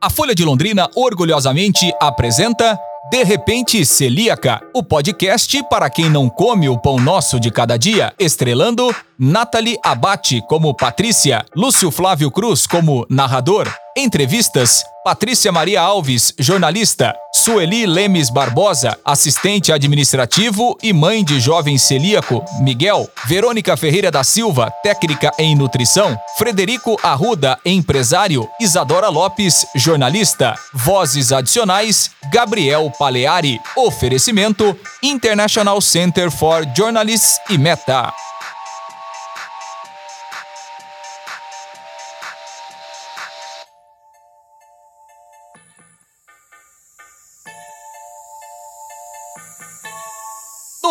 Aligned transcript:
A 0.00 0.10
Folha 0.10 0.34
de 0.34 0.44
Londrina 0.44 0.88
orgulhosamente 0.94 1.90
apresenta 2.00 2.78
De 3.10 3.24
Repente 3.24 3.84
Celíaca, 3.84 4.60
o 4.74 4.82
podcast 4.82 5.62
para 5.70 5.88
quem 5.88 6.10
não 6.10 6.28
come 6.28 6.68
o 6.68 6.78
pão 6.78 6.98
nosso 6.98 7.40
de 7.40 7.50
cada 7.50 7.78
dia, 7.78 8.12
estrelando 8.18 8.94
Nathalie 9.18 9.78
Abate 9.82 10.42
como 10.48 10.74
Patrícia, 10.74 11.46
Lúcio 11.54 11.90
Flávio 11.90 12.30
Cruz 12.30 12.66
como 12.66 13.06
narrador, 13.08 13.66
entrevistas, 13.96 14.84
Patrícia 15.02 15.50
Maria 15.50 15.80
Alves, 15.80 16.34
jornalista, 16.38 17.16
Sueli 17.32 17.86
Lemes 17.86 18.28
Barbosa, 18.28 18.98
assistente 19.04 19.72
administrativo 19.72 20.76
e 20.82 20.92
mãe 20.92 21.24
de 21.24 21.40
jovem 21.40 21.78
celíaco, 21.78 22.44
Miguel, 22.60 23.08
Verônica 23.24 23.76
Ferreira 23.76 24.10
da 24.10 24.22
Silva, 24.22 24.70
técnica 24.82 25.30
em 25.38 25.56
nutrição, 25.56 26.18
Frederico 26.36 26.98
Arruda, 27.02 27.58
empresário, 27.64 28.48
Isadora 28.60 29.08
Lopes, 29.08 29.64
jornalista, 29.76 30.54
vozes 30.74 31.32
adicionais, 31.32 32.10
Gabriel 32.30 32.92
Paleari, 32.98 33.58
oferecimento, 33.76 34.78
International 35.02 35.80
Center 35.80 36.30
for 36.30 36.66
Journalists 36.76 37.38
e 37.48 37.56
Meta. 37.56 38.12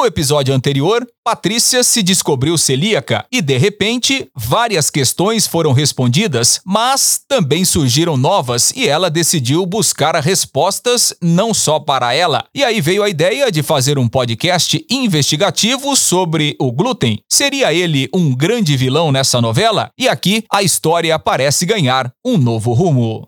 No 0.06 0.10
episódio 0.10 0.54
anterior, 0.54 1.04
Patrícia 1.24 1.84
se 1.84 2.04
descobriu 2.04 2.60
celíaca 2.60 3.26
e, 3.32 3.42
de 3.42 3.58
repente, 3.58 4.30
várias 4.36 4.92
questões 4.92 5.48
foram 5.48 5.74
respondidas, 5.74 6.60
mas 6.64 7.22
também 7.28 7.66
surgiram 7.66 8.16
novas 8.16 8.70
e 8.76 8.88
ela 8.88 9.10
decidiu 9.10 9.66
buscar 9.66 10.14
respostas 10.22 11.12
não 11.20 11.56
só 11.56 11.80
para 11.80 12.14
ela. 12.14 12.46
E 12.54 12.64
aí 12.64 12.80
veio 12.82 13.02
a 13.02 13.10
ideia 13.10 13.52
de 13.52 13.64
fazer 13.64 13.98
um 13.98 14.08
podcast 14.08 14.86
investigativo 14.92 15.96
sobre 15.96 16.56
o 16.60 16.72
glúten. 16.72 17.18
Seria 17.28 17.74
ele 17.74 18.08
um 18.14 18.36
grande 18.36 18.78
vilão 18.78 19.12
nessa 19.12 19.42
novela? 19.42 19.90
E 19.98 20.08
aqui 20.08 20.44
a 20.54 20.62
história 20.62 21.18
parece 21.18 21.66
ganhar 21.66 22.12
um 22.24 22.38
novo 22.38 22.74
rumo. 22.74 23.26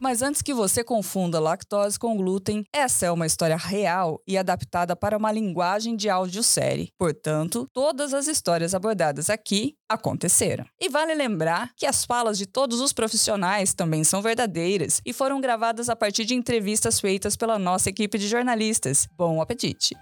Mas 0.00 0.22
antes 0.22 0.40
que 0.40 0.54
você 0.54 0.82
confunda 0.82 1.38
lactose 1.38 1.98
com 1.98 2.16
glúten, 2.16 2.64
essa 2.72 3.04
é 3.04 3.10
uma 3.10 3.26
história 3.26 3.56
real 3.56 4.18
e 4.26 4.38
adaptada 4.38 4.96
para 4.96 5.18
uma 5.18 5.30
linguagem 5.30 5.94
de 5.94 6.08
audiosérie. 6.08 6.88
Portanto, 6.98 7.68
todas 7.70 8.14
as 8.14 8.26
histórias 8.26 8.74
abordadas 8.74 9.28
aqui 9.28 9.74
aconteceram. 9.86 10.64
E 10.80 10.88
vale 10.88 11.14
lembrar 11.14 11.72
que 11.76 11.84
as 11.84 12.06
falas 12.06 12.38
de 12.38 12.46
todos 12.46 12.80
os 12.80 12.94
profissionais 12.94 13.74
também 13.74 14.02
são 14.02 14.22
verdadeiras 14.22 15.02
e 15.04 15.12
foram 15.12 15.38
gravadas 15.38 15.90
a 15.90 15.96
partir 15.96 16.24
de 16.24 16.34
entrevistas 16.34 16.98
feitas 16.98 17.36
pela 17.36 17.58
nossa 17.58 17.90
equipe 17.90 18.16
de 18.16 18.26
jornalistas. 18.26 19.06
Bom 19.18 19.42
apetite! 19.42 19.94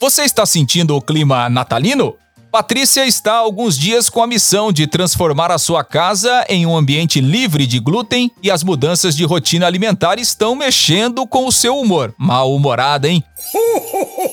Você 0.00 0.22
está 0.24 0.44
sentindo 0.44 0.96
o 0.96 1.02
clima 1.02 1.48
natalino? 1.48 2.16
Patrícia 2.50 3.06
está 3.06 3.34
há 3.34 3.38
alguns 3.38 3.78
dias 3.78 4.10
com 4.10 4.20
a 4.20 4.26
missão 4.26 4.72
de 4.72 4.84
transformar 4.84 5.52
a 5.52 5.58
sua 5.58 5.84
casa 5.84 6.44
em 6.48 6.66
um 6.66 6.76
ambiente 6.76 7.20
livre 7.20 7.64
de 7.64 7.78
glúten 7.78 8.28
e 8.42 8.50
as 8.50 8.64
mudanças 8.64 9.16
de 9.16 9.24
rotina 9.24 9.68
alimentar 9.68 10.18
estão 10.18 10.56
mexendo 10.56 11.24
com 11.28 11.46
o 11.46 11.52
seu 11.52 11.78
humor. 11.78 12.12
Mal-humorada, 12.18 13.08
hein? 13.08 13.22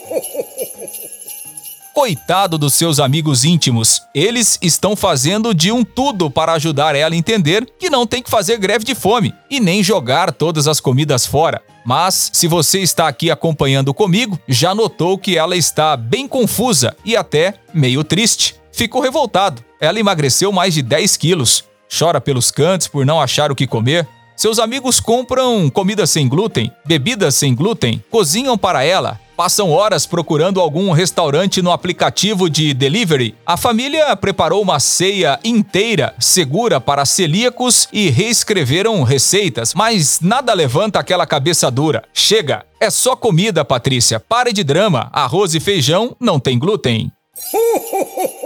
Coitado 1.98 2.60
dos 2.60 2.76
seus 2.76 3.00
amigos 3.00 3.44
íntimos. 3.44 4.04
Eles 4.14 4.60
estão 4.62 4.96
fazendo 4.96 5.52
de 5.52 5.72
um 5.72 5.84
tudo 5.84 6.30
para 6.30 6.54
ajudar 6.54 6.94
ela 6.96 7.16
a 7.16 7.18
entender 7.18 7.68
que 7.80 7.90
não 7.90 8.06
tem 8.06 8.22
que 8.22 8.30
fazer 8.30 8.60
greve 8.60 8.86
de 8.86 8.94
fome 8.94 9.34
e 9.50 9.60
nem 9.60 9.84
jogar 9.84 10.32
todas 10.32 10.68
as 10.68 10.80
comidas 10.80 11.26
fora. 11.26 11.60
Mas, 11.84 12.30
se 12.32 12.48
você 12.48 12.82
está 12.82 13.08
aqui 13.08 13.32
acompanhando 13.32 13.96
comigo, 13.96 14.40
já 14.48 14.76
notou 14.76 15.18
que 15.18 15.40
ela 15.40 15.56
está 15.56 15.98
bem 15.98 16.28
confusa 16.28 16.96
e 17.04 17.18
até 17.18 17.56
meio 17.74 18.04
triste. 18.04 18.54
Ficou 18.72 19.02
revoltado. 19.02 19.66
Ela 19.82 20.00
emagreceu 20.00 20.52
mais 20.52 20.76
de 20.76 20.84
10 20.84 21.18
quilos. 21.18 21.64
Chora 21.90 22.22
pelos 22.22 22.52
cantos 22.52 22.88
por 22.88 23.08
não 23.08 23.20
achar 23.20 23.52
o 23.52 23.56
que 23.56 23.66
comer. 23.66 24.08
Seus 24.36 24.60
amigos 24.60 25.00
compram 25.00 25.68
comida 25.68 26.06
sem 26.06 26.30
glúten, 26.30 26.72
bebidas 26.86 27.34
sem 27.34 27.56
glúten, 27.56 28.04
cozinham 28.12 28.56
para 28.56 28.84
ela, 28.84 29.20
passam 29.38 29.70
horas 29.72 30.08
procurando 30.08 30.60
algum 30.60 30.92
restaurante 30.92 31.62
no 31.62 31.72
aplicativo 31.72 32.50
de 32.50 32.74
delivery. 32.74 33.36
A 33.46 33.56
família 33.56 34.16
preparou 34.16 34.64
uma 34.64 34.80
ceia 34.80 35.40
inteira, 35.46 36.16
segura 36.20 36.82
para 36.82 37.06
celíacos 37.06 37.88
e 37.94 38.10
reescreveram 38.10 39.04
receitas, 39.04 39.76
mas 39.76 40.20
nada 40.20 40.52
levanta 40.54 41.00
aquela 41.00 41.28
cabeça 41.28 41.70
dura. 41.70 42.04
Chega! 42.12 42.66
É 42.80 42.90
só 42.90 43.16
comida, 43.16 43.64
Patrícia. 43.64 44.20
Pare 44.20 44.52
de 44.52 44.64
drama. 44.64 45.10
Arroz 45.14 45.56
e 45.56 45.60
feijão 45.60 46.16
não 46.20 46.40
tem 46.40 46.58
glúten. 46.58 47.12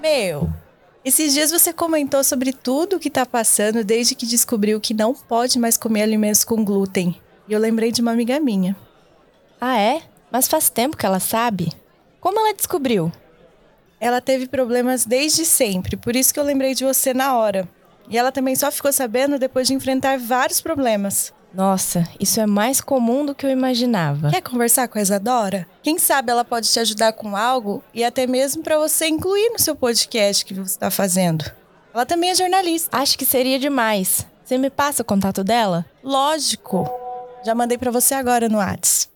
Meu, 0.00 0.48
esses 1.04 1.34
dias 1.34 1.50
você 1.50 1.74
comentou 1.74 2.24
sobre 2.24 2.54
tudo 2.54 2.96
o 2.96 2.98
que 2.98 3.10
tá 3.10 3.26
passando 3.26 3.84
desde 3.84 4.14
que 4.14 4.24
descobriu 4.24 4.80
que 4.80 4.94
não 4.94 5.14
pode 5.14 5.58
mais 5.58 5.76
comer 5.76 6.02
alimentos 6.02 6.42
com 6.42 6.64
glúten. 6.64 7.20
E 7.46 7.52
eu 7.52 7.60
lembrei 7.60 7.92
de 7.92 8.00
uma 8.00 8.12
amiga 8.12 8.40
minha. 8.40 8.74
Ah, 9.60 9.78
é? 9.78 10.00
Mas 10.32 10.48
faz 10.48 10.70
tempo 10.70 10.96
que 10.96 11.04
ela 11.04 11.20
sabe. 11.20 11.70
Como 12.18 12.38
ela 12.40 12.54
descobriu? 12.54 13.12
Ela 14.00 14.22
teve 14.22 14.48
problemas 14.48 15.04
desde 15.04 15.44
sempre, 15.44 15.98
por 15.98 16.16
isso 16.16 16.32
que 16.32 16.40
eu 16.40 16.44
lembrei 16.44 16.74
de 16.74 16.84
você 16.84 17.12
na 17.12 17.36
hora. 17.36 17.68
E 18.08 18.16
ela 18.16 18.32
também 18.32 18.56
só 18.56 18.70
ficou 18.70 18.90
sabendo 18.90 19.38
depois 19.38 19.68
de 19.68 19.74
enfrentar 19.74 20.18
vários 20.18 20.62
problemas. 20.62 21.30
Nossa, 21.52 22.08
isso 22.18 22.40
é 22.40 22.46
mais 22.46 22.80
comum 22.80 23.26
do 23.26 23.34
que 23.34 23.44
eu 23.44 23.50
imaginava. 23.50 24.30
Quer 24.30 24.40
conversar 24.40 24.86
com 24.86 24.98
a 24.98 25.02
Isadora? 25.02 25.66
Quem 25.82 25.98
sabe 25.98 26.30
ela 26.30 26.44
pode 26.44 26.68
te 26.68 26.78
ajudar 26.78 27.12
com 27.12 27.36
algo 27.36 27.82
e 27.92 28.04
até 28.04 28.26
mesmo 28.26 28.62
para 28.62 28.78
você 28.78 29.08
incluir 29.08 29.50
no 29.50 29.58
seu 29.58 29.74
podcast 29.74 30.44
que 30.44 30.54
você 30.54 30.70
está 30.70 30.90
fazendo. 30.90 31.44
Ela 31.92 32.06
também 32.06 32.30
é 32.30 32.34
jornalista. 32.34 32.96
Acho 32.96 33.18
que 33.18 33.24
seria 33.24 33.58
demais. 33.58 34.26
Você 34.44 34.56
me 34.58 34.70
passa 34.70 35.02
o 35.02 35.04
contato 35.04 35.42
dela? 35.42 35.84
Lógico. 36.04 36.88
Já 37.44 37.54
mandei 37.54 37.76
para 37.76 37.90
você 37.90 38.14
agora 38.14 38.48
no 38.48 38.58
Whats. 38.58 39.08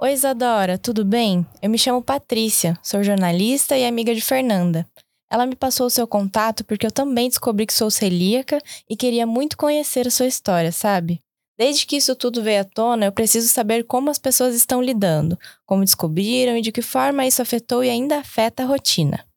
Oi, 0.00 0.12
Isadora, 0.12 0.78
tudo 0.78 1.04
bem? 1.04 1.46
Eu 1.60 1.70
me 1.70 1.78
chamo 1.78 2.02
Patrícia, 2.02 2.78
sou 2.82 3.02
jornalista 3.02 3.76
e 3.76 3.84
amiga 3.84 4.14
de 4.14 4.20
Fernanda. 4.20 4.86
Ela 5.30 5.46
me 5.46 5.54
passou 5.54 5.86
o 5.86 5.90
seu 5.90 6.06
contato 6.06 6.64
porque 6.64 6.86
eu 6.86 6.90
também 6.90 7.28
descobri 7.28 7.66
que 7.66 7.74
sou 7.74 7.90
celíaca 7.90 8.58
e 8.88 8.96
queria 8.96 9.26
muito 9.26 9.56
conhecer 9.56 10.06
a 10.06 10.10
sua 10.10 10.26
história, 10.26 10.72
sabe? 10.72 11.20
Desde 11.58 11.84
que 11.86 11.96
isso 11.96 12.14
tudo 12.14 12.42
veio 12.42 12.60
à 12.60 12.64
tona, 12.64 13.06
eu 13.06 13.12
preciso 13.12 13.48
saber 13.48 13.84
como 13.84 14.10
as 14.10 14.18
pessoas 14.18 14.54
estão 14.54 14.80
lidando, 14.80 15.36
como 15.66 15.84
descobriram 15.84 16.56
e 16.56 16.62
de 16.62 16.70
que 16.70 16.80
forma 16.80 17.26
isso 17.26 17.42
afetou 17.42 17.82
e 17.82 17.90
ainda 17.90 18.18
afeta 18.18 18.62
a 18.62 18.66
rotina. 18.66 19.27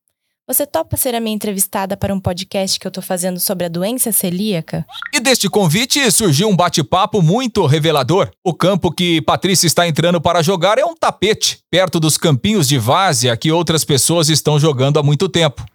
Você 0.51 0.67
topa 0.67 0.97
ser 0.97 1.15
a 1.15 1.21
minha 1.21 1.33
entrevistada 1.33 1.95
para 1.95 2.13
um 2.13 2.19
podcast 2.19 2.77
que 2.77 2.85
eu 2.85 2.91
tô 2.91 3.01
fazendo 3.01 3.39
sobre 3.39 3.65
a 3.65 3.69
doença 3.69 4.11
celíaca? 4.11 4.85
E 5.13 5.21
deste 5.21 5.49
convite 5.49 6.11
surgiu 6.11 6.49
um 6.49 6.57
bate-papo 6.57 7.21
muito 7.21 7.65
revelador. 7.65 8.29
O 8.43 8.53
campo 8.53 8.91
que 8.91 9.21
Patrícia 9.21 9.65
está 9.65 9.87
entrando 9.87 10.19
para 10.19 10.43
jogar 10.43 10.77
é 10.77 10.83
um 10.83 10.93
tapete, 10.93 11.59
perto 11.69 12.01
dos 12.01 12.17
campinhos 12.17 12.67
de 12.67 12.77
várzea 12.77 13.37
que 13.37 13.49
outras 13.49 13.85
pessoas 13.85 14.27
estão 14.27 14.59
jogando 14.59 14.99
há 14.99 15.03
muito 15.03 15.29
tempo. 15.29 15.65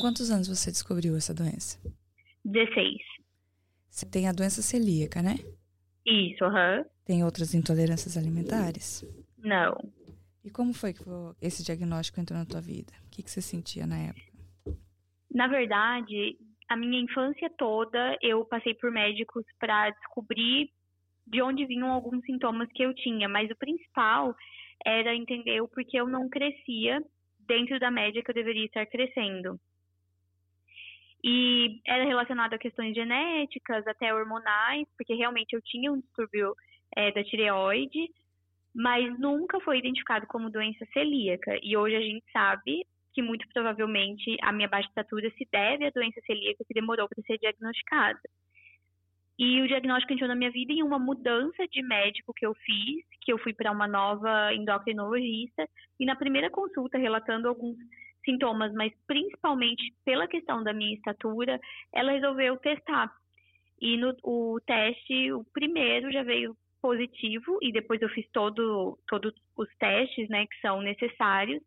Quantos 0.00 0.28
anos 0.28 0.48
você 0.48 0.72
descobriu 0.72 1.16
essa 1.16 1.32
doença? 1.32 1.78
16. 2.44 2.96
Você 3.88 4.04
tem 4.04 4.26
a 4.26 4.32
doença 4.32 4.62
celíaca, 4.62 5.22
né? 5.22 5.38
Isso, 6.04 6.42
aham. 6.42 6.84
Tem 7.04 7.22
outras 7.22 7.54
intolerâncias 7.54 8.16
alimentares? 8.16 9.04
Não. 9.38 9.76
E 10.46 10.50
como 10.50 10.72
foi 10.72 10.92
que 10.94 11.02
esse 11.42 11.64
diagnóstico 11.64 12.20
entrou 12.20 12.38
na 12.38 12.46
tua 12.46 12.60
vida? 12.60 12.92
O 13.04 13.10
que, 13.10 13.20
que 13.20 13.28
você 13.28 13.42
sentia 13.42 13.84
na 13.84 13.98
época? 13.98 14.30
Na 15.28 15.48
verdade, 15.48 16.38
a 16.68 16.76
minha 16.76 17.00
infância 17.02 17.50
toda 17.58 18.16
eu 18.22 18.44
passei 18.44 18.72
por 18.74 18.92
médicos 18.92 19.44
para 19.58 19.90
descobrir 19.90 20.70
de 21.26 21.42
onde 21.42 21.66
vinham 21.66 21.90
alguns 21.90 22.24
sintomas 22.24 22.68
que 22.72 22.84
eu 22.84 22.94
tinha, 22.94 23.28
mas 23.28 23.50
o 23.50 23.56
principal 23.56 24.36
era 24.84 25.16
entender 25.16 25.60
o 25.60 25.66
porquê 25.66 25.98
eu 25.98 26.06
não 26.06 26.28
crescia 26.28 27.02
dentro 27.40 27.80
da 27.80 27.90
média 27.90 28.22
que 28.22 28.30
eu 28.30 28.34
deveria 28.34 28.66
estar 28.66 28.86
crescendo. 28.86 29.58
E 31.24 31.80
era 31.84 32.04
relacionado 32.04 32.54
a 32.54 32.58
questões 32.58 32.94
genéticas, 32.94 33.84
até 33.88 34.14
hormonais, 34.14 34.86
porque 34.96 35.12
realmente 35.12 35.54
eu 35.54 35.60
tinha 35.60 35.90
um 35.90 35.98
distúrbio 35.98 36.54
é, 36.96 37.10
da 37.10 37.24
tireoide, 37.24 38.08
mas 38.76 39.18
nunca 39.18 39.58
foi 39.60 39.78
identificado 39.78 40.26
como 40.26 40.50
doença 40.50 40.84
celíaca. 40.92 41.58
E 41.62 41.74
hoje 41.74 41.96
a 41.96 42.00
gente 42.00 42.22
sabe 42.30 42.86
que 43.14 43.22
muito 43.22 43.48
provavelmente 43.48 44.36
a 44.42 44.52
minha 44.52 44.68
baixa 44.68 44.86
estatura 44.88 45.30
se 45.30 45.48
deve 45.50 45.86
à 45.86 45.90
doença 45.90 46.20
celíaca 46.26 46.62
que 46.62 46.74
demorou 46.74 47.08
para 47.08 47.22
ser 47.22 47.38
diagnosticada. 47.38 48.20
E 49.38 49.62
o 49.62 49.66
diagnóstico 49.66 50.12
entrou 50.12 50.28
na 50.28 50.34
minha 50.34 50.50
vida 50.50 50.74
em 50.74 50.82
uma 50.82 50.98
mudança 50.98 51.66
de 51.68 51.82
médico 51.82 52.34
que 52.34 52.44
eu 52.44 52.52
fiz, 52.54 53.02
que 53.22 53.32
eu 53.32 53.38
fui 53.38 53.54
para 53.54 53.72
uma 53.72 53.88
nova 53.88 54.52
endocrinologista, 54.52 55.66
e 55.98 56.04
na 56.04 56.14
primeira 56.14 56.50
consulta, 56.50 56.98
relatando 56.98 57.48
alguns 57.48 57.78
sintomas, 58.26 58.74
mas 58.74 58.92
principalmente 59.06 59.94
pela 60.04 60.28
questão 60.28 60.62
da 60.62 60.74
minha 60.74 60.94
estatura, 60.94 61.58
ela 61.94 62.12
resolveu 62.12 62.58
testar. 62.58 63.10
E 63.80 63.96
no 63.96 64.14
o 64.22 64.60
teste, 64.66 65.32
o 65.32 65.44
primeiro 65.44 66.12
já 66.12 66.22
veio 66.22 66.54
positivo, 66.80 67.58
e 67.62 67.72
depois 67.72 68.00
eu 68.00 68.08
fiz 68.10 68.26
todo, 68.32 68.98
todos 69.08 69.32
os 69.56 69.68
testes 69.78 70.28
né, 70.28 70.46
que 70.46 70.60
são 70.60 70.80
necessários, 70.80 71.62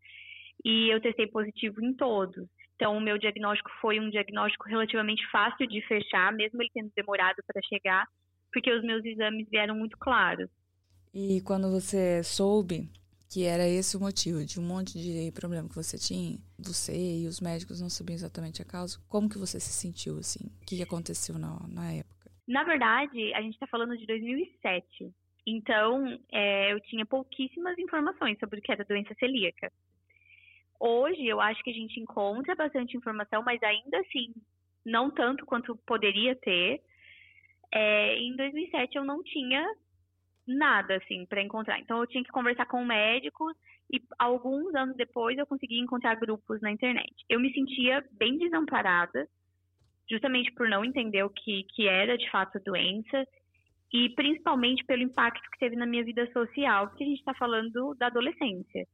e 0.64 0.92
eu 0.92 1.00
testei 1.00 1.26
positivo 1.26 1.82
em 1.84 1.94
todos. 1.94 2.46
Então, 2.76 2.96
o 2.96 3.00
meu 3.00 3.18
diagnóstico 3.18 3.70
foi 3.80 4.00
um 4.00 4.08
diagnóstico 4.08 4.68
relativamente 4.68 5.22
fácil 5.30 5.66
de 5.66 5.82
fechar, 5.82 6.32
mesmo 6.32 6.62
ele 6.62 6.70
tendo 6.72 6.90
demorado 6.96 7.36
para 7.46 7.60
chegar, 7.62 8.06
porque 8.52 8.72
os 8.72 8.82
meus 8.82 9.04
exames 9.04 9.46
vieram 9.50 9.74
muito 9.74 9.98
claros. 9.98 10.48
E 11.12 11.40
quando 11.42 11.70
você 11.70 12.22
soube 12.22 12.88
que 13.28 13.44
era 13.44 13.66
esse 13.68 13.96
o 13.96 14.00
motivo 14.00 14.44
de 14.44 14.58
um 14.58 14.62
monte 14.62 14.98
de 14.98 15.30
problema 15.32 15.68
que 15.68 15.74
você 15.74 15.96
tinha, 15.96 16.36
você 16.58 17.20
e 17.20 17.26
os 17.28 17.40
médicos 17.40 17.80
não 17.80 17.88
sabiam 17.88 18.16
exatamente 18.16 18.60
a 18.60 18.64
causa, 18.64 18.98
como 19.08 19.28
que 19.28 19.38
você 19.38 19.60
se 19.60 19.72
sentiu 19.72 20.18
assim? 20.18 20.50
O 20.60 20.66
que 20.66 20.82
aconteceu 20.82 21.38
na, 21.38 21.60
na 21.68 21.92
época? 21.92 22.19
Na 22.50 22.64
verdade, 22.64 23.32
a 23.32 23.40
gente 23.40 23.54
está 23.54 23.66
falando 23.68 23.96
de 23.96 24.04
2007. 24.06 25.08
Então, 25.46 26.18
é, 26.32 26.72
eu 26.72 26.80
tinha 26.80 27.06
pouquíssimas 27.06 27.78
informações 27.78 28.36
sobre 28.40 28.58
o 28.58 28.62
que 28.62 28.72
era 28.72 28.84
doença 28.84 29.14
celíaca. 29.14 29.70
Hoje 30.80 31.24
eu 31.24 31.40
acho 31.40 31.62
que 31.62 31.70
a 31.70 31.74
gente 31.74 32.00
encontra 32.00 32.56
bastante 32.56 32.96
informação, 32.96 33.44
mas 33.44 33.62
ainda 33.62 34.00
assim 34.00 34.34
não 34.84 35.12
tanto 35.12 35.46
quanto 35.46 35.76
poderia 35.86 36.34
ter. 36.34 36.80
É, 37.72 38.18
em 38.18 38.34
2007 38.34 38.96
eu 38.96 39.04
não 39.04 39.22
tinha 39.22 39.64
nada 40.44 40.96
assim 40.96 41.24
para 41.26 41.42
encontrar, 41.42 41.78
então 41.78 42.00
eu 42.00 42.06
tinha 42.08 42.24
que 42.24 42.32
conversar 42.32 42.66
com 42.66 42.84
médicos 42.84 43.54
e 43.92 44.02
alguns 44.18 44.74
anos 44.74 44.96
depois 44.96 45.38
eu 45.38 45.46
consegui 45.46 45.78
encontrar 45.78 46.16
grupos 46.16 46.60
na 46.60 46.72
internet. 46.72 47.14
Eu 47.28 47.38
me 47.38 47.52
sentia 47.52 48.04
bem 48.10 48.38
desamparada, 48.38 49.28
justamente 50.10 50.52
por 50.52 50.68
não 50.68 50.84
entender 50.84 51.22
o 51.22 51.30
que, 51.30 51.64
que 51.74 51.86
era 51.86 52.18
de 52.18 52.28
fato 52.30 52.58
a 52.58 52.60
doença 52.60 53.26
e 53.92 54.08
principalmente 54.10 54.84
pelo 54.84 55.02
impacto 55.02 55.48
que 55.50 55.58
teve 55.58 55.76
na 55.76 55.86
minha 55.86 56.04
vida 56.04 56.30
social, 56.32 56.88
porque 56.88 57.04
a 57.04 57.06
gente 57.06 57.18
está 57.18 57.34
falando 57.34 57.94
da 57.94 58.06
adolescência. 58.06 58.86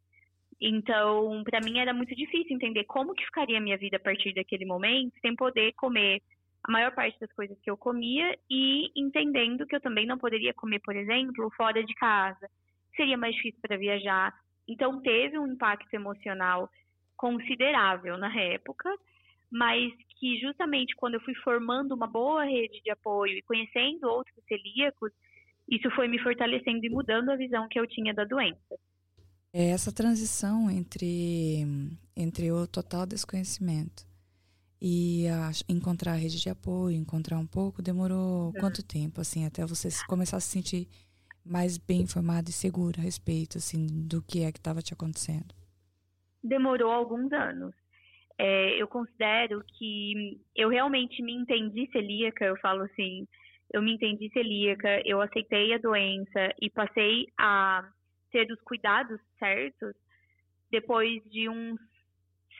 Então, 0.61 1.43
para 1.45 1.61
mim 1.61 1.79
era 1.79 1.93
muito 1.93 2.15
difícil 2.15 2.55
entender 2.55 2.85
como 2.85 3.15
que 3.15 3.25
ficaria 3.25 3.59
a 3.59 3.61
minha 3.61 3.77
vida 3.77 3.99
a 3.99 4.01
partir 4.01 4.33
daquele 4.33 4.65
momento, 4.65 5.13
sem 5.21 5.35
poder 5.35 5.73
comer 5.75 6.23
a 6.65 6.73
maior 6.73 6.95
parte 6.95 7.19
das 7.21 7.33
coisas 7.33 7.59
que 7.61 7.71
eu 7.71 7.77
comia 7.77 8.37
e 8.51 8.91
entendendo 8.97 9.67
que 9.67 9.77
eu 9.77 9.81
também 9.81 10.07
não 10.07 10.19
poderia 10.19 10.55
comer, 10.55 10.81
por 10.81 10.97
exemplo, 10.97 11.51
fora 11.57 11.85
de 11.85 11.95
casa. 11.95 12.49
Seria 12.97 13.19
mais 13.19 13.35
difícil 13.37 13.61
para 13.61 13.77
viajar. 13.77 14.33
Então, 14.67 15.01
teve 15.03 15.39
um 15.39 15.47
impacto 15.47 15.93
emocional 15.93 16.71
considerável 17.17 18.17
na 18.17 18.35
época, 18.35 18.91
mas 19.51 19.93
que 20.19 20.39
justamente 20.41 20.95
quando 20.97 21.15
eu 21.15 21.21
fui 21.21 21.35
formando 21.37 21.95
uma 21.95 22.07
boa 22.07 22.45
rede 22.45 22.81
de 22.83 22.91
apoio 22.91 23.39
e 23.39 23.43
conhecendo 23.43 24.09
outros 24.09 24.37
celíacos, 24.49 25.13
isso 25.69 25.91
foi 25.91 26.09
me 26.09 26.19
fortalecendo 26.19 26.85
e 26.85 26.91
mudando 26.91 27.31
a 27.31 27.37
visão 27.37 27.69
que 27.69 27.79
eu 27.79 27.87
tinha 27.87 28.15
da 28.15 28.25
doença. 28.25 28.79
É 29.53 29.71
essa 29.71 29.93
transição 29.93 30.71
entre, 30.71 31.65
entre 32.17 32.53
o 32.53 32.67
total 32.67 33.07
desconhecimento 33.07 34.07
e 34.81 35.27
a, 35.29 35.51
encontrar 35.69 36.13
a 36.13 36.17
rede 36.17 36.41
de 36.41 36.51
apoio, 36.51 36.97
encontrar 36.97 37.39
um 37.39 37.47
pouco, 37.47 37.83
demorou 37.83 38.47
uhum. 38.47 38.53
quanto 38.53 38.83
tempo, 38.83 39.21
assim, 39.21 39.47
até 39.47 39.65
você 39.65 39.89
começar 40.07 40.37
a 40.37 40.41
se 40.41 40.49
sentir 40.49 40.89
mais 41.45 41.79
bem 41.79 42.03
informado 42.03 42.51
e 42.51 42.53
seguro 42.53 43.01
a 43.01 43.03
respeito, 43.03 43.59
assim, 43.59 43.87
do 43.87 44.21
que 44.21 44.43
é 44.43 44.53
que 44.53 44.59
estava 44.59 44.83
te 44.83 44.93
acontecendo? 44.93 45.55
Demorou 46.43 46.91
alguns 46.91 47.33
anos. 47.33 47.75
É, 48.39 48.81
eu 48.81 48.87
considero 48.87 49.63
que 49.79 50.39
eu 50.55 50.69
realmente 50.69 51.23
me 51.23 51.33
entendi 51.33 51.89
celíaca, 51.91 52.45
eu 52.45 52.57
falo 52.59 52.83
assim, 52.83 53.27
eu 53.73 53.83
me 53.83 53.95
entendi 53.95 54.29
celíaca, 54.31 55.01
eu 55.05 55.21
aceitei 55.21 55.73
a 55.73 55.79
doença 55.79 56.55
e 56.61 56.69
passei 56.71 57.27
a 57.39 57.89
ter 58.31 58.51
os 58.51 58.61
cuidados 58.61 59.21
certos 59.39 59.95
depois 60.71 61.23
de 61.31 61.49
uns 61.49 61.81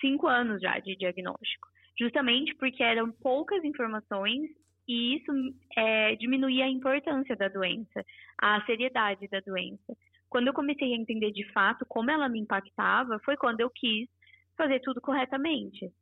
cinco 0.01 0.27
anos 0.27 0.61
já 0.61 0.79
de 0.79 0.97
diagnóstico. 0.97 1.69
Justamente 1.99 2.55
porque 2.57 2.83
eram 2.83 3.11
poucas 3.11 3.65
informações 3.65 4.51
e 4.89 5.17
isso 5.17 5.33
é, 5.77 6.15
diminuía 6.17 6.65
a 6.65 6.71
importância 6.71 7.35
da 7.37 7.49
doença, 7.49 8.05
a 8.41 8.65
seriedade 8.65 9.27
da 9.29 9.41
doença. 9.41 9.97
Quando 10.29 10.49
eu 10.49 10.55
comecei 10.55 10.93
a 10.93 10.97
entender 10.97 11.33
de 11.33 11.45
fato 11.53 11.85
como 11.87 12.11
ela 12.11 12.29
me 12.29 12.41
impactava, 12.41 13.19
foi 13.21 13.37
quando 13.37 13.61
eu 13.61 13.71
quis 13.71 14.09
fazer 14.57 14.81
tudo 14.81 15.01
corretamente. 15.01 15.93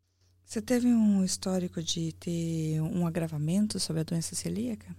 Você 0.44 0.60
teve 0.60 0.88
um 0.88 1.24
histórico 1.24 1.82
de 1.82 2.14
ter 2.14 2.80
um 2.80 3.06
agravamento 3.06 3.80
sobre 3.80 4.02
a 4.02 4.04
doença 4.04 4.34
celíaca? 4.34 4.94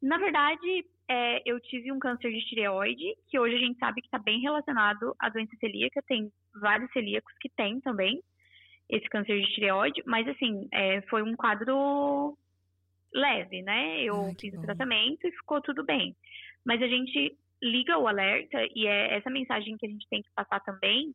Na 0.00 0.18
verdade, 0.18 0.84
é, 1.08 1.42
eu 1.44 1.58
tive 1.60 1.90
um 1.90 1.98
câncer 1.98 2.30
de 2.30 2.44
tireoide, 2.46 3.16
que 3.28 3.38
hoje 3.38 3.56
a 3.56 3.58
gente 3.58 3.78
sabe 3.78 4.00
que 4.00 4.06
está 4.06 4.18
bem 4.18 4.40
relacionado 4.40 5.16
à 5.18 5.28
doença 5.28 5.56
celíaca. 5.58 6.02
Tem 6.06 6.30
vários 6.60 6.90
celíacos 6.92 7.32
que 7.40 7.48
têm 7.48 7.80
também 7.80 8.22
esse 8.88 9.08
câncer 9.08 9.40
de 9.40 9.54
tireoide, 9.54 10.02
mas 10.06 10.28
assim, 10.28 10.68
é, 10.72 11.00
foi 11.02 11.22
um 11.22 11.34
quadro 11.34 12.36
leve, 13.12 13.62
né? 13.62 14.02
Eu 14.02 14.26
Ai, 14.26 14.34
fiz 14.38 14.54
bom. 14.54 14.60
o 14.60 14.62
tratamento 14.62 15.26
e 15.26 15.32
ficou 15.32 15.60
tudo 15.60 15.84
bem. 15.84 16.14
Mas 16.64 16.82
a 16.82 16.86
gente 16.86 17.36
liga 17.62 17.98
o 17.98 18.06
alerta 18.06 18.58
e 18.74 18.86
é 18.86 19.16
essa 19.16 19.30
mensagem 19.30 19.76
que 19.76 19.86
a 19.86 19.88
gente 19.88 20.06
tem 20.08 20.22
que 20.22 20.30
passar 20.34 20.60
também, 20.60 21.14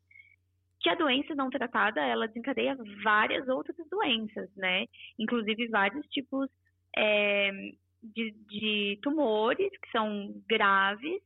que 0.84 0.90
a 0.90 0.94
doença 0.94 1.34
não 1.34 1.48
tratada, 1.48 2.02
ela 2.02 2.28
desencadeia 2.28 2.76
várias 3.02 3.48
outras 3.48 3.74
doenças, 3.88 4.54
né? 4.54 4.84
Inclusive 5.18 5.66
vários 5.68 6.06
tipos 6.08 6.46
é, 6.94 7.50
de, 8.02 8.32
de 8.46 8.98
tumores 9.02 9.70
que 9.70 9.90
são 9.90 10.34
graves 10.46 11.22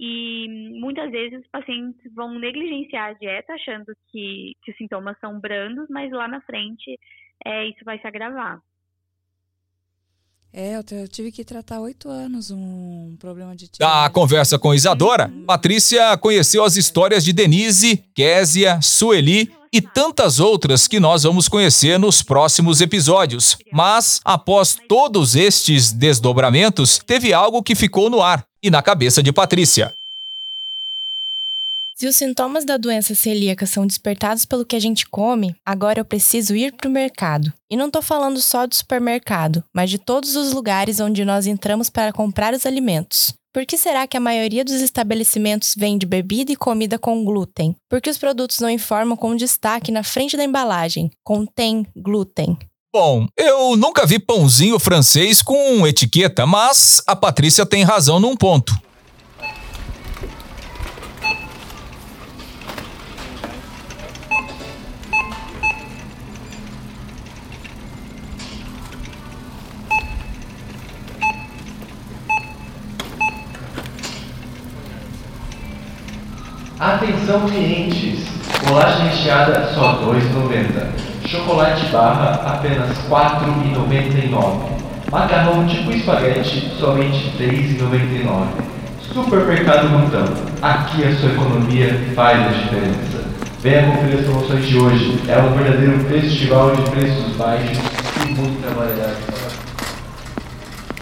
e 0.00 0.48
muitas 0.80 1.12
vezes 1.12 1.40
os 1.40 1.48
pacientes 1.48 2.12
vão 2.12 2.40
negligenciar 2.40 3.10
a 3.10 3.12
dieta 3.12 3.52
achando 3.52 3.94
que, 4.10 4.54
que 4.64 4.72
os 4.72 4.76
sintomas 4.76 5.16
são 5.20 5.38
brandos, 5.38 5.86
mas 5.88 6.10
lá 6.10 6.26
na 6.26 6.40
frente 6.40 6.98
é, 7.46 7.66
isso 7.68 7.84
vai 7.84 8.00
se 8.00 8.06
agravar. 8.06 8.60
É, 10.60 10.74
eu 10.74 11.06
tive 11.06 11.30
que 11.30 11.44
tratar 11.44 11.78
oito 11.78 12.08
anos 12.08 12.50
um 12.50 13.14
problema 13.20 13.54
de 13.54 13.68
tireoide. 13.68 13.78
Da 14.02 14.10
conversa 14.10 14.58
com 14.58 14.74
Isadora, 14.74 15.30
uhum. 15.32 15.44
Patrícia 15.46 16.16
conheceu 16.16 16.64
as 16.64 16.76
histórias 16.76 17.24
de 17.24 17.32
Denise, 17.32 18.02
Késia, 18.12 18.80
Sueli 18.82 19.52
e 19.72 19.80
tantas 19.80 20.40
outras 20.40 20.88
que 20.88 20.98
nós 20.98 21.22
vamos 21.22 21.48
conhecer 21.48 21.96
nos 21.96 22.22
próximos 22.22 22.80
episódios. 22.80 23.56
Mas, 23.72 24.20
após 24.24 24.76
todos 24.88 25.36
estes 25.36 25.92
desdobramentos, 25.92 26.98
teve 27.06 27.32
algo 27.32 27.62
que 27.62 27.76
ficou 27.76 28.10
no 28.10 28.20
ar 28.20 28.44
e 28.60 28.68
na 28.68 28.82
cabeça 28.82 29.22
de 29.22 29.32
Patrícia. 29.32 29.94
Se 31.98 32.06
os 32.06 32.14
sintomas 32.14 32.64
da 32.64 32.76
doença 32.76 33.12
celíaca 33.12 33.66
são 33.66 33.84
despertados 33.84 34.44
pelo 34.44 34.64
que 34.64 34.76
a 34.76 34.78
gente 34.78 35.04
come, 35.04 35.56
agora 35.66 35.98
eu 35.98 36.04
preciso 36.04 36.54
ir 36.54 36.72
para 36.72 36.88
o 36.88 36.92
mercado. 36.92 37.52
E 37.68 37.76
não 37.76 37.88
estou 37.88 38.00
falando 38.00 38.40
só 38.40 38.68
do 38.68 38.74
supermercado, 38.76 39.64
mas 39.74 39.90
de 39.90 39.98
todos 39.98 40.36
os 40.36 40.52
lugares 40.52 41.00
onde 41.00 41.24
nós 41.24 41.44
entramos 41.44 41.90
para 41.90 42.12
comprar 42.12 42.54
os 42.54 42.64
alimentos. 42.64 43.34
Por 43.52 43.66
que 43.66 43.76
será 43.76 44.06
que 44.06 44.16
a 44.16 44.20
maioria 44.20 44.64
dos 44.64 44.80
estabelecimentos 44.80 45.74
vende 45.76 46.06
bebida 46.06 46.52
e 46.52 46.56
comida 46.56 47.00
com 47.00 47.24
glúten? 47.24 47.74
Porque 47.90 48.08
os 48.08 48.16
produtos 48.16 48.60
não 48.60 48.70
informam 48.70 49.16
com 49.16 49.34
destaque 49.34 49.90
na 49.90 50.04
frente 50.04 50.36
da 50.36 50.44
embalagem: 50.44 51.10
contém 51.24 51.84
glúten. 51.96 52.56
Bom, 52.94 53.26
eu 53.36 53.76
nunca 53.76 54.06
vi 54.06 54.20
pãozinho 54.20 54.78
francês 54.78 55.42
com 55.42 55.84
etiqueta, 55.84 56.46
mas 56.46 57.02
a 57.08 57.16
Patrícia 57.16 57.66
tem 57.66 57.82
razão 57.82 58.20
num 58.20 58.36
ponto. 58.36 58.72
Atenção 76.80 77.40
clientes! 77.40 78.24
Bolacha 78.64 79.02
recheada 79.02 79.68
só 79.74 79.98
R$ 79.98 80.20
2,90. 80.20 81.28
Chocolate 81.28 81.86
barra 81.86 82.54
apenas 82.54 82.96
R$ 82.98 83.08
4,99. 83.10 84.60
Macarrão 85.10 85.66
tipo 85.66 85.90
espaguete 85.90 86.70
somente 86.78 87.34
R$ 87.36 87.48
3,99. 87.80 88.46
Supermercado 89.12 89.88
Montão. 89.88 90.24
Aqui 90.62 91.04
a 91.04 91.16
sua 91.16 91.30
economia 91.30 92.00
faz 92.14 92.46
a 92.46 92.50
diferença. 92.50 93.24
Venha 93.60 93.90
conferir 93.90 94.20
as 94.20 94.26
promoções 94.26 94.64
de 94.64 94.78
hoje. 94.78 95.20
É 95.26 95.36
um 95.36 95.56
verdadeiro 95.56 95.98
festival 96.04 96.76
de 96.76 96.82
preços 96.90 97.34
baixos 97.34 97.76
e 98.24 98.34
muita 98.34 98.70
variedade. 98.70 99.07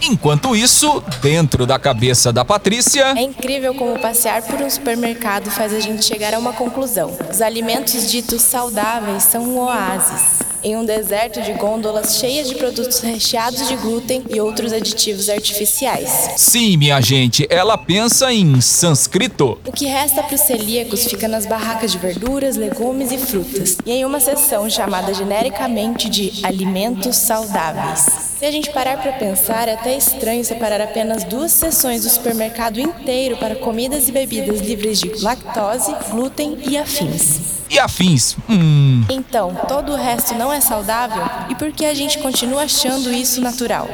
Enquanto 0.09 0.55
isso, 0.55 1.03
dentro 1.21 1.65
da 1.65 1.77
cabeça 1.77 2.31
da 2.31 2.45
Patrícia. 2.45 3.13
É 3.17 3.21
incrível 3.21 3.73
como 3.73 3.99
passear 3.99 4.41
por 4.41 4.61
um 4.61 4.69
supermercado 4.69 5.51
faz 5.51 5.73
a 5.73 5.81
gente 5.81 6.05
chegar 6.05 6.33
a 6.33 6.39
uma 6.39 6.53
conclusão. 6.53 7.11
Os 7.29 7.41
alimentos 7.41 8.09
ditos 8.09 8.41
saudáveis 8.41 9.23
são 9.23 9.43
um 9.43 9.59
oásis 9.59 10.36
em 10.63 10.75
um 10.75 10.85
deserto 10.85 11.41
de 11.41 11.53
gôndolas 11.53 12.17
cheias 12.17 12.47
de 12.49 12.55
produtos 12.55 12.99
recheados 12.99 13.67
de 13.67 13.75
glúten 13.75 14.23
e 14.29 14.39
outros 14.39 14.73
aditivos 14.73 15.29
artificiais. 15.29 16.31
Sim, 16.37 16.77
minha 16.77 16.99
gente, 17.01 17.47
ela 17.49 17.77
pensa 17.77 18.31
em 18.33 18.59
sânscrito. 18.61 19.59
O 19.65 19.71
que 19.71 19.85
resta 19.85 20.23
para 20.23 20.35
os 20.35 20.41
celíacos 20.41 21.05
fica 21.05 21.27
nas 21.27 21.45
barracas 21.45 21.91
de 21.91 21.97
verduras, 21.97 22.55
legumes 22.55 23.11
e 23.11 23.17
frutas, 23.17 23.77
e 23.85 23.91
em 23.91 24.05
uma 24.05 24.19
seção 24.19 24.69
chamada 24.69 25.13
genericamente 25.13 26.09
de 26.09 26.33
alimentos 26.43 27.15
saudáveis. 27.17 28.27
Se 28.39 28.45
a 28.45 28.51
gente 28.51 28.71
parar 28.71 29.01
para 29.01 29.13
pensar, 29.13 29.67
é 29.67 29.73
até 29.73 29.97
estranho 29.97 30.45
separar 30.45 30.79
apenas 30.79 31.23
duas 31.23 31.51
seções 31.51 32.03
do 32.03 32.09
supermercado 32.09 32.79
inteiro 32.79 33.37
para 33.37 33.55
comidas 33.55 34.07
e 34.07 34.11
bebidas 34.11 34.59
livres 34.59 34.99
de 34.99 35.09
lactose, 35.23 35.95
glúten 36.11 36.57
e 36.67 36.77
afins 36.77 37.56
e 37.69 37.79
afins. 37.79 38.37
Hum. 38.49 39.03
Então, 39.09 39.55
todo 39.67 39.91
o 39.91 39.95
resto 39.95 40.33
não 40.35 40.51
é 40.51 40.61
saudável? 40.61 41.23
E 41.49 41.55
por 41.55 41.71
que 41.71 41.85
a 41.85 41.93
gente 41.93 42.17
continua 42.19 42.63
achando 42.63 43.11
isso 43.11 43.41
natural? 43.41 43.87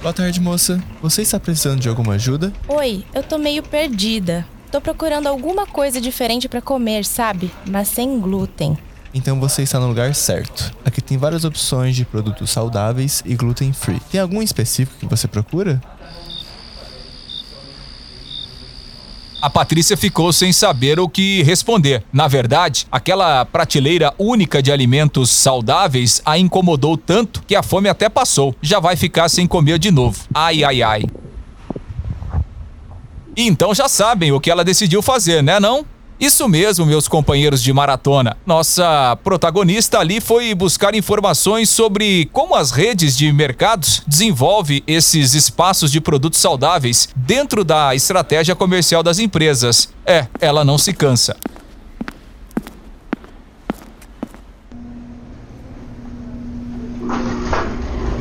Boa 0.00 0.12
tarde, 0.12 0.40
moça. 0.40 0.82
Você 1.02 1.22
está 1.22 1.40
precisando 1.40 1.80
de 1.80 1.88
alguma 1.88 2.14
ajuda? 2.14 2.52
Oi, 2.68 3.04
eu 3.12 3.22
tô 3.22 3.38
meio 3.38 3.62
perdida. 3.62 4.46
Tô 4.70 4.80
procurando 4.80 5.26
alguma 5.26 5.66
coisa 5.66 6.00
diferente 6.00 6.48
para 6.48 6.60
comer, 6.60 7.04
sabe? 7.04 7.50
Mas 7.66 7.88
sem 7.88 8.20
glúten. 8.20 8.78
Então 9.12 9.40
você 9.40 9.62
está 9.62 9.80
no 9.80 9.88
lugar 9.88 10.14
certo. 10.14 10.70
Aqui 10.84 11.00
tem 11.00 11.16
várias 11.16 11.44
opções 11.44 11.96
de 11.96 12.04
produtos 12.04 12.50
saudáveis 12.50 13.22
e 13.24 13.34
gluten 13.34 13.72
free. 13.72 13.98
Tem 14.10 14.20
algum 14.20 14.42
específico 14.42 14.98
que 15.00 15.06
você 15.06 15.26
procura? 15.26 15.80
A 19.46 19.50
Patrícia 19.50 19.96
ficou 19.96 20.32
sem 20.32 20.52
saber 20.52 20.98
o 20.98 21.08
que 21.08 21.40
responder. 21.44 22.02
Na 22.12 22.26
verdade, 22.26 22.84
aquela 22.90 23.44
prateleira 23.44 24.12
única 24.18 24.60
de 24.60 24.72
alimentos 24.72 25.30
saudáveis 25.30 26.20
a 26.26 26.36
incomodou 26.36 26.96
tanto 26.96 27.44
que 27.46 27.54
a 27.54 27.62
fome 27.62 27.88
até 27.88 28.08
passou. 28.08 28.56
Já 28.60 28.80
vai 28.80 28.96
ficar 28.96 29.28
sem 29.28 29.46
comer 29.46 29.78
de 29.78 29.92
novo. 29.92 30.18
Ai, 30.34 30.64
ai, 30.64 30.82
ai. 30.82 31.02
Então 33.36 33.72
já 33.72 33.88
sabem 33.88 34.32
o 34.32 34.40
que 34.40 34.50
ela 34.50 34.64
decidiu 34.64 35.00
fazer, 35.00 35.44
né 35.44 35.60
não? 35.60 35.86
Isso 36.18 36.48
mesmo, 36.48 36.86
meus 36.86 37.06
companheiros 37.08 37.62
de 37.62 37.70
maratona. 37.74 38.38
Nossa 38.46 39.18
protagonista 39.22 39.98
ali 39.98 40.18
foi 40.18 40.54
buscar 40.54 40.94
informações 40.94 41.68
sobre 41.68 42.30
como 42.32 42.54
as 42.54 42.70
redes 42.70 43.14
de 43.16 43.30
mercados 43.30 44.02
desenvolvem 44.06 44.82
esses 44.86 45.34
espaços 45.34 45.92
de 45.92 46.00
produtos 46.00 46.40
saudáveis 46.40 47.10
dentro 47.14 47.62
da 47.62 47.94
estratégia 47.94 48.54
comercial 48.54 49.02
das 49.02 49.18
empresas. 49.18 49.90
É, 50.06 50.26
ela 50.40 50.64
não 50.64 50.78
se 50.78 50.94
cansa. 50.94 51.36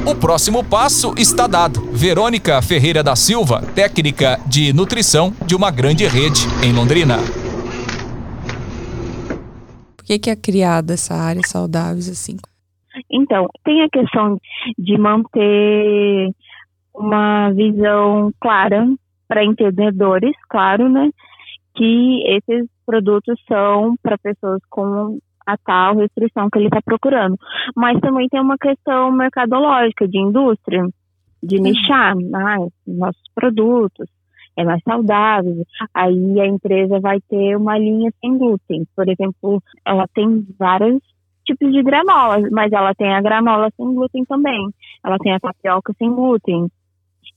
O 0.06 0.14
próximo 0.14 0.64
passo 0.66 1.14
está 1.18 1.48
dado. 1.48 1.90
Verônica 1.94 2.62
Ferreira 2.62 3.02
da 3.02 3.16
Silva, 3.16 3.64
técnica 3.74 4.40
de 4.46 4.74
nutrição 4.74 5.34
de 5.46 5.56
uma 5.56 5.72
grande 5.72 6.06
rede 6.06 6.46
em 6.62 6.74
Londrina 6.74 7.45
que, 10.06 10.20
que 10.20 10.30
é 10.30 10.36
criada 10.36 10.94
essa 10.94 11.16
área 11.16 11.42
saudáveis 11.46 12.08
assim? 12.10 12.38
Então, 13.12 13.48
tem 13.64 13.82
a 13.84 13.90
questão 13.90 14.38
de 14.78 14.98
manter 14.98 16.30
uma 16.94 17.52
visão 17.52 18.32
clara 18.40 18.88
para 19.28 19.44
entendedores, 19.44 20.36
claro, 20.50 20.90
né? 20.90 21.10
Que 21.76 22.24
esses 22.28 22.70
produtos 22.86 23.38
são 23.48 23.96
para 24.02 24.18
pessoas 24.18 24.62
com 24.70 25.18
a 25.46 25.58
tal 25.58 25.98
restrição 25.98 26.50
que 26.50 26.58
ele 26.58 26.68
está 26.68 26.82
procurando. 26.82 27.38
Mas 27.76 28.00
também 28.00 28.28
tem 28.30 28.40
uma 28.40 28.58
questão 28.58 29.12
mercadológica, 29.12 30.08
de 30.08 30.20
indústria, 30.20 30.88
de 31.44 31.58
uhum. 31.58 31.64
nichar 31.64 32.16
mais 32.16 32.72
nossos 32.88 33.24
produtos, 33.34 34.08
é 34.58 34.64
mais 34.64 34.82
saudável, 34.84 35.66
aí 35.94 36.40
a 36.40 36.46
empresa 36.46 37.00
vai 37.00 37.20
ter 37.22 37.58
uma 37.58 37.78
linha 37.78 38.12
sem 38.22 38.38
glúten. 38.38 38.88
Por 38.96 39.08
exemplo, 39.08 39.62
ela 39.86 40.08
tem 40.14 40.46
vários 40.58 41.02
tipos 41.46 41.72
de 41.72 41.84
granola, 41.84 42.38
mas 42.52 42.72
ela 42.72 42.94
tem 42.96 43.14
a 43.14 43.22
granola 43.22 43.70
sem 43.76 43.86
glúten 43.94 44.26
também. 44.26 44.70
Ela 45.04 45.18
tem 45.20 45.34
a 45.34 45.40
tapioca 45.40 45.94
sem 45.98 46.10
glúten. 46.10 46.68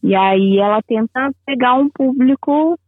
E 0.02 0.14
aí 0.14 0.58
ela 0.58 0.80
tenta 0.82 1.30
pegar 1.44 1.74
um 1.74 1.88
público, 1.90 2.78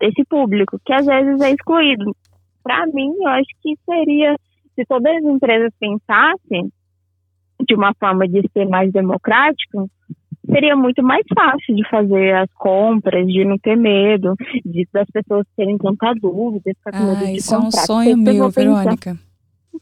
esse 0.00 0.24
público, 0.24 0.78
que 0.84 0.92
às 0.92 1.06
vezes 1.06 1.40
é 1.40 1.50
excluído. 1.50 2.14
Para 2.62 2.86
mim, 2.86 3.12
eu 3.18 3.28
acho 3.28 3.48
que 3.62 3.74
seria, 3.84 4.36
se 4.74 4.84
todas 4.84 5.16
as 5.16 5.24
empresas 5.24 5.72
pensassem 5.80 6.70
de 7.66 7.74
uma 7.74 7.94
forma 7.94 8.28
de 8.28 8.42
ser 8.52 8.66
mais 8.68 8.92
democrático, 8.92 9.90
seria 10.46 10.76
muito 10.76 11.02
mais 11.02 11.24
fácil 11.34 11.74
de 11.74 11.88
fazer 11.88 12.34
as 12.34 12.50
compras, 12.54 13.26
de 13.26 13.44
não 13.44 13.58
ter 13.58 13.76
medo, 13.76 14.34
de, 14.64 14.86
das 14.92 15.06
pessoas 15.10 15.46
terem 15.56 15.76
tanta 15.78 16.14
dúvida, 16.14 16.72
ficar 16.76 16.92
com 16.92 17.04
medo 17.06 17.24
ah, 17.24 17.26
de 17.26 17.36
isso 17.36 17.54
comprar. 17.54 17.64
é 17.64 17.68
um 17.68 17.70
sonho 17.70 18.16
meu, 18.16 18.50
Verônica. 18.50 19.18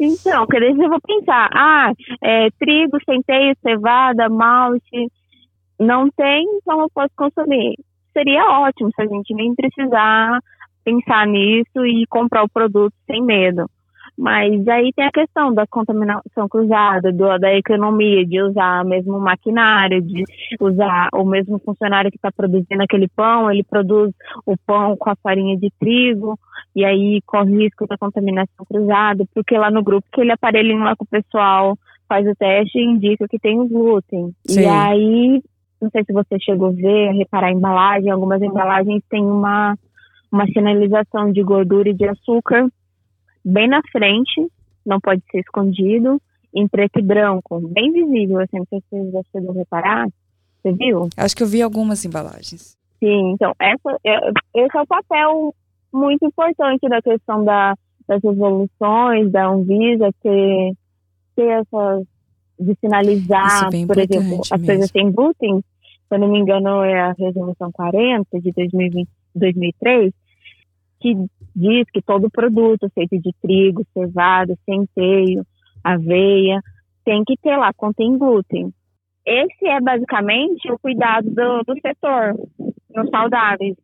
Então, 0.00 0.46
quer 0.46 0.60
dizer, 0.60 0.84
eu 0.84 0.90
vou 0.90 1.00
pensar, 1.00 1.48
ah, 1.52 1.92
é, 2.22 2.48
trigo, 2.58 2.98
centeio, 3.04 3.56
cevada, 3.62 4.28
malte, 4.28 5.10
não 5.78 6.10
tem, 6.10 6.44
então 6.56 6.80
eu 6.80 6.90
posso 6.94 7.12
consumir. 7.16 7.74
Seria 8.12 8.44
ótimo 8.44 8.90
se 8.94 9.02
a 9.02 9.06
gente 9.06 9.34
nem 9.34 9.54
precisar 9.54 10.38
pensar 10.84 11.26
nisso 11.26 11.84
e 11.84 12.06
comprar 12.08 12.42
o 12.42 12.48
produto 12.48 12.94
sem 13.06 13.22
medo. 13.22 13.68
Mas 14.18 14.66
aí 14.66 14.92
tem 14.96 15.06
a 15.06 15.12
questão 15.12 15.54
da 15.54 15.64
contaminação 15.64 16.48
cruzada, 16.48 17.12
do, 17.12 17.38
da 17.38 17.54
economia, 17.54 18.26
de 18.26 18.42
usar 18.42 18.84
o 18.84 18.88
mesmo 18.88 19.16
maquinário, 19.20 20.02
de 20.02 20.24
usar 20.60 21.08
o 21.14 21.24
mesmo 21.24 21.60
funcionário 21.60 22.10
que 22.10 22.16
está 22.16 22.32
produzindo 22.32 22.82
aquele 22.82 23.06
pão, 23.06 23.48
ele 23.48 23.62
produz 23.62 24.12
o 24.44 24.56
pão 24.66 24.96
com 24.96 25.08
a 25.08 25.14
farinha 25.22 25.56
de 25.56 25.70
trigo, 25.78 26.36
e 26.74 26.84
aí 26.84 27.22
corre 27.24 27.58
risco 27.58 27.86
da 27.86 27.96
contaminação 27.96 28.66
cruzada, 28.68 29.24
porque 29.32 29.56
lá 29.56 29.70
no 29.70 29.84
grupo, 29.84 30.04
aquele 30.12 30.32
aparelhinho 30.32 30.82
lá 30.82 30.96
com 30.96 31.04
o 31.04 31.08
pessoal 31.08 31.78
faz 32.08 32.26
o 32.26 32.34
teste 32.34 32.76
e 32.76 32.84
indica 32.84 33.28
que 33.28 33.38
tem 33.38 33.60
o 33.60 33.68
glúten. 33.68 34.32
Sim. 34.48 34.62
E 34.62 34.66
aí, 34.66 35.42
não 35.80 35.90
sei 35.90 36.02
se 36.02 36.12
você 36.12 36.40
chegou 36.40 36.70
a 36.70 36.72
ver, 36.72 37.10
a 37.10 37.12
reparar 37.12 37.48
a 37.48 37.52
embalagem, 37.52 38.10
algumas 38.10 38.42
embalagens 38.42 39.00
têm 39.08 39.24
uma, 39.24 39.78
uma 40.32 40.44
sinalização 40.48 41.30
de 41.30 41.40
gordura 41.40 41.90
e 41.90 41.94
de 41.94 42.08
açúcar, 42.08 42.68
bem 43.44 43.68
na 43.68 43.80
frente, 43.90 44.46
não 44.84 45.00
pode 45.00 45.22
ser 45.30 45.40
escondido, 45.40 46.20
em 46.54 46.66
preto 46.66 46.98
e 46.98 47.02
branco, 47.02 47.60
bem 47.68 47.92
visível, 47.92 48.40
assim, 48.40 48.58
não 48.58 48.66
sei 48.66 48.80
se 48.88 49.10
você 49.10 49.28
chegou 49.32 49.52
reparar, 49.52 50.08
você 50.62 50.72
viu? 50.72 51.08
Acho 51.16 51.36
que 51.36 51.42
eu 51.42 51.46
vi 51.46 51.62
algumas 51.62 52.04
embalagens. 52.04 52.76
Sim, 52.98 53.32
então, 53.32 53.52
essa, 53.60 53.98
é, 54.04 54.30
esse 54.54 54.76
é 54.76 54.80
o 54.80 54.86
papel 54.86 55.54
muito 55.92 56.24
importante 56.26 56.88
da 56.88 57.00
questão 57.00 57.44
da, 57.44 57.74
das 58.06 58.22
resoluções, 58.22 59.30
da 59.30 59.48
Anvisa, 59.48 60.10
ter, 60.22 60.72
ter 61.36 61.48
essas, 61.48 62.04
de 62.58 62.74
sinalizar, 62.80 63.68
é 63.72 63.86
por 63.86 63.98
exemplo, 63.98 64.40
as 64.50 64.62
coisas 64.62 64.90
sem 64.90 65.12
glúten, 65.12 65.60
se 65.60 66.14
eu 66.14 66.18
não 66.18 66.28
me 66.28 66.40
engano 66.40 66.82
é 66.82 67.00
a 67.00 67.12
resolução 67.12 67.70
40 67.70 68.40
de 68.40 68.50
2020, 68.52 69.08
2003, 69.34 70.12
que 71.00 71.14
diz 71.54 71.86
que 71.92 72.02
todo 72.02 72.30
produto 72.30 72.90
feito 72.94 73.18
de 73.18 73.32
trigo, 73.40 73.84
cevada, 73.92 74.56
centeio, 74.64 75.44
aveia, 75.82 76.60
tem 77.04 77.22
que 77.24 77.36
ter 77.42 77.56
lá, 77.56 77.72
contém 77.72 78.16
glúten. 78.18 78.72
Esse 79.26 79.66
é 79.66 79.80
basicamente 79.80 80.70
o 80.70 80.78
cuidado 80.78 81.30
do, 81.30 81.62
do 81.62 81.74
setor 81.80 82.34
nos 82.94 83.10
saudáveis. 83.10 83.76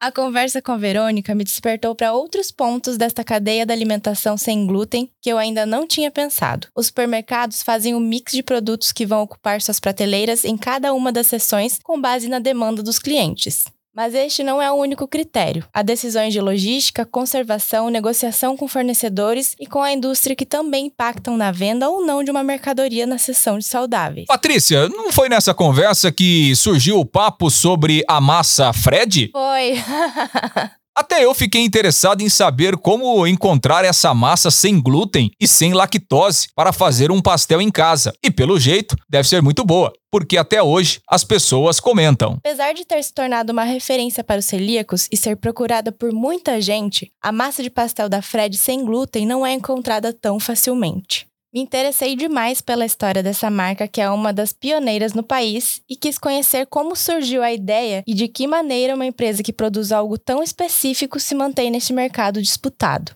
A 0.00 0.12
conversa 0.12 0.60
com 0.60 0.72
a 0.72 0.76
Verônica 0.76 1.34
me 1.34 1.44
despertou 1.44 1.94
para 1.94 2.12
outros 2.12 2.50
pontos 2.50 2.98
desta 2.98 3.24
cadeia 3.24 3.64
da 3.64 3.72
alimentação 3.72 4.36
sem 4.36 4.66
glúten 4.66 5.08
que 5.22 5.30
eu 5.30 5.38
ainda 5.38 5.64
não 5.64 5.86
tinha 5.86 6.10
pensado. 6.10 6.68
Os 6.76 6.88
supermercados 6.88 7.62
fazem 7.62 7.94
um 7.94 8.00
mix 8.00 8.32
de 8.32 8.42
produtos 8.42 8.92
que 8.92 9.06
vão 9.06 9.22
ocupar 9.22 9.62
suas 9.62 9.80
prateleiras 9.80 10.44
em 10.44 10.58
cada 10.58 10.92
uma 10.92 11.10
das 11.10 11.28
sessões 11.28 11.78
com 11.82 11.98
base 11.98 12.28
na 12.28 12.38
demanda 12.38 12.82
dos 12.82 12.98
clientes. 12.98 13.64
Mas 13.94 14.12
este 14.12 14.42
não 14.42 14.60
é 14.60 14.70
o 14.72 14.74
único 14.74 15.06
critério. 15.06 15.64
Há 15.72 15.80
decisões 15.80 16.32
de 16.32 16.40
logística, 16.40 17.06
conservação, 17.06 17.88
negociação 17.88 18.56
com 18.56 18.66
fornecedores 18.66 19.54
e 19.60 19.66
com 19.66 19.80
a 19.80 19.92
indústria 19.92 20.34
que 20.34 20.44
também 20.44 20.86
impactam 20.86 21.36
na 21.36 21.52
venda 21.52 21.88
ou 21.88 22.04
não 22.04 22.24
de 22.24 22.30
uma 22.30 22.42
mercadoria 22.42 23.06
na 23.06 23.18
seção 23.18 23.56
de 23.56 23.64
saudáveis. 23.64 24.26
Patrícia, 24.26 24.88
não 24.88 25.12
foi 25.12 25.28
nessa 25.28 25.54
conversa 25.54 26.10
que 26.10 26.56
surgiu 26.56 26.98
o 26.98 27.06
papo 27.06 27.50
sobre 27.50 28.02
a 28.08 28.20
massa 28.20 28.72
Fred? 28.72 29.30
Foi. 29.32 29.74
Até 30.96 31.24
eu 31.24 31.34
fiquei 31.34 31.60
interessado 31.60 32.20
em 32.20 32.28
saber 32.28 32.76
como 32.76 33.26
encontrar 33.26 33.84
essa 33.84 34.14
massa 34.14 34.48
sem 34.48 34.80
glúten 34.80 35.32
e 35.40 35.48
sem 35.48 35.72
lactose 35.72 36.46
para 36.54 36.72
fazer 36.72 37.10
um 37.10 37.20
pastel 37.20 37.60
em 37.60 37.68
casa. 37.68 38.12
E 38.22 38.30
pelo 38.30 38.60
jeito, 38.60 38.94
deve 39.10 39.28
ser 39.28 39.42
muito 39.42 39.64
boa, 39.64 39.92
porque 40.08 40.36
até 40.36 40.62
hoje 40.62 41.00
as 41.10 41.24
pessoas 41.24 41.80
comentam. 41.80 42.38
Apesar 42.38 42.72
de 42.74 42.84
ter 42.84 43.02
se 43.02 43.12
tornado 43.12 43.52
uma 43.52 43.64
referência 43.64 44.22
para 44.22 44.38
os 44.38 44.44
celíacos 44.44 45.08
e 45.10 45.16
ser 45.16 45.36
procurada 45.36 45.90
por 45.90 46.12
muita 46.12 46.60
gente, 46.60 47.10
a 47.20 47.32
massa 47.32 47.60
de 47.60 47.70
pastel 47.70 48.08
da 48.08 48.22
Fred 48.22 48.56
sem 48.56 48.84
glúten 48.84 49.26
não 49.26 49.44
é 49.44 49.52
encontrada 49.52 50.12
tão 50.12 50.38
facilmente. 50.38 51.26
Me 51.54 51.60
interessei 51.60 52.16
demais 52.16 52.60
pela 52.60 52.84
história 52.84 53.22
dessa 53.22 53.48
marca, 53.48 53.86
que 53.86 54.00
é 54.00 54.10
uma 54.10 54.32
das 54.32 54.52
pioneiras 54.52 55.14
no 55.14 55.22
país, 55.22 55.80
e 55.88 55.94
quis 55.94 56.18
conhecer 56.18 56.66
como 56.66 56.96
surgiu 56.96 57.44
a 57.44 57.52
ideia 57.52 58.02
e 58.04 58.12
de 58.12 58.26
que 58.26 58.48
maneira 58.48 58.92
uma 58.96 59.06
empresa 59.06 59.40
que 59.40 59.52
produz 59.52 59.92
algo 59.92 60.18
tão 60.18 60.42
específico 60.42 61.20
se 61.20 61.32
mantém 61.32 61.70
neste 61.70 61.92
mercado 61.92 62.42
disputado. 62.42 63.12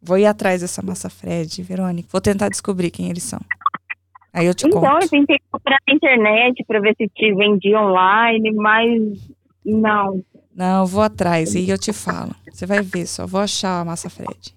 Vou 0.00 0.16
ir 0.16 0.26
atrás 0.26 0.60
dessa 0.60 0.80
massa 0.80 1.10
Fred, 1.10 1.60
Verônica. 1.64 2.08
Vou 2.12 2.20
tentar 2.20 2.48
descobrir 2.48 2.92
quem 2.92 3.10
eles 3.10 3.24
são. 3.24 3.40
Aí 4.32 4.46
eu 4.46 4.54
te 4.54 4.68
Então, 4.68 4.80
conto. 4.80 5.02
eu 5.02 5.08
tentei 5.08 5.38
comprar 5.50 5.78
na 5.88 5.92
internet 5.92 6.64
para 6.68 6.80
ver 6.80 6.94
se 6.96 7.08
te 7.08 7.34
vendia 7.34 7.80
online, 7.80 8.52
mas 8.52 9.18
não. 9.64 10.22
Não, 10.54 10.86
vou 10.86 11.02
atrás 11.02 11.56
e 11.56 11.68
eu 11.68 11.76
te 11.76 11.92
falo. 11.92 12.36
Você 12.52 12.66
vai 12.66 12.82
ver, 12.82 13.06
só 13.08 13.26
vou 13.26 13.40
achar 13.40 13.80
a 13.80 13.84
massa 13.84 14.08
Fred. 14.08 14.54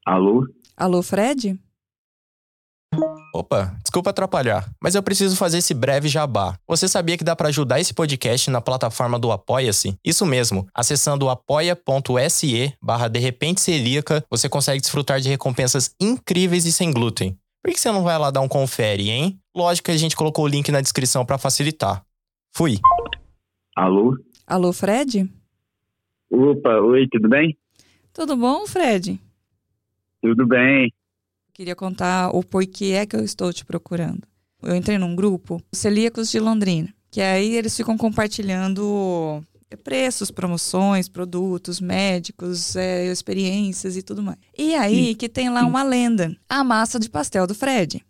Alô? 0.09 0.43
Alô, 0.75 1.03
Fred? 1.03 1.55
Opa, 3.31 3.77
desculpa 3.83 4.09
atrapalhar, 4.09 4.67
mas 4.81 4.95
eu 4.95 5.03
preciso 5.03 5.35
fazer 5.35 5.59
esse 5.59 5.71
breve 5.71 6.07
jabá. 6.07 6.57
Você 6.67 6.87
sabia 6.87 7.15
que 7.15 7.23
dá 7.23 7.35
para 7.35 7.49
ajudar 7.49 7.79
esse 7.79 7.93
podcast 7.93 8.49
na 8.49 8.59
plataforma 8.59 9.19
do 9.19 9.31
Apoia-se? 9.31 9.95
Isso 10.03 10.25
mesmo, 10.25 10.67
acessando 10.73 11.29
apoia.se 11.29 12.73
barra 12.81 13.07
de 13.07 13.19
repente 13.19 13.61
celíaca, 13.61 14.25
você 14.31 14.49
consegue 14.49 14.81
desfrutar 14.81 15.21
de 15.21 15.29
recompensas 15.29 15.93
incríveis 16.01 16.65
e 16.65 16.73
sem 16.73 16.91
glúten. 16.91 17.37
Por 17.61 17.71
que 17.71 17.79
você 17.79 17.91
não 17.91 18.01
vai 18.01 18.17
lá 18.17 18.31
dar 18.31 18.41
um 18.41 18.47
confere, 18.47 19.11
hein? 19.11 19.39
Lógico 19.55 19.85
que 19.85 19.91
a 19.91 19.97
gente 19.97 20.15
colocou 20.15 20.45
o 20.45 20.47
link 20.47 20.71
na 20.71 20.81
descrição 20.81 21.23
para 21.23 21.37
facilitar. 21.37 22.03
Fui. 22.51 22.79
Alô? 23.75 24.17
Alô, 24.47 24.73
Fred? 24.73 25.31
Opa, 26.31 26.79
oi, 26.79 27.07
tudo 27.11 27.29
bem? 27.29 27.55
Tudo 28.11 28.35
bom, 28.35 28.65
Fred? 28.65 29.21
Tudo 30.21 30.45
bem. 30.45 30.91
Queria 31.53 31.75
contar 31.75 32.29
o 32.35 32.43
porquê 32.43 32.93
é 32.93 33.05
que 33.05 33.15
eu 33.15 33.23
estou 33.23 33.51
te 33.51 33.65
procurando. 33.65 34.21
Eu 34.61 34.75
entrei 34.75 34.97
num 34.97 35.15
grupo, 35.15 35.61
Celíacos 35.71 36.29
de 36.29 36.39
Londrina, 36.39 36.93
que 37.09 37.21
aí 37.21 37.55
eles 37.55 37.75
ficam 37.75 37.97
compartilhando 37.97 39.41
preços, 39.83 40.31
promoções, 40.31 41.07
produtos, 41.07 41.79
médicos, 41.79 42.75
é, 42.75 43.05
experiências 43.05 43.95
e 43.95 44.01
tudo 44.01 44.21
mais. 44.21 44.37
E 44.57 44.73
aí 44.75 45.15
que 45.15 45.29
tem 45.29 45.49
lá 45.49 45.65
uma 45.65 45.83
lenda, 45.83 46.35
a 46.49 46.63
massa 46.63 46.99
de 46.99 47.09
pastel 47.09 47.47
do 47.47 47.55
Fred. 47.55 48.03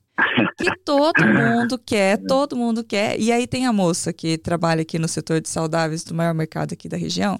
Que 0.57 0.75
todo 0.83 1.25
mundo 1.25 1.77
quer, 1.77 2.17
todo 2.17 2.55
mundo 2.55 2.83
quer. 2.83 3.19
E 3.19 3.31
aí 3.31 3.45
tem 3.47 3.65
a 3.65 3.73
moça 3.73 4.11
que 4.11 4.37
trabalha 4.37 4.81
aqui 4.81 4.97
no 4.97 5.07
setor 5.07 5.41
de 5.41 5.49
saudáveis 5.49 6.03
do 6.03 6.13
maior 6.13 6.33
mercado 6.33 6.73
aqui 6.73 6.89
da 6.89 6.97
região. 6.97 7.39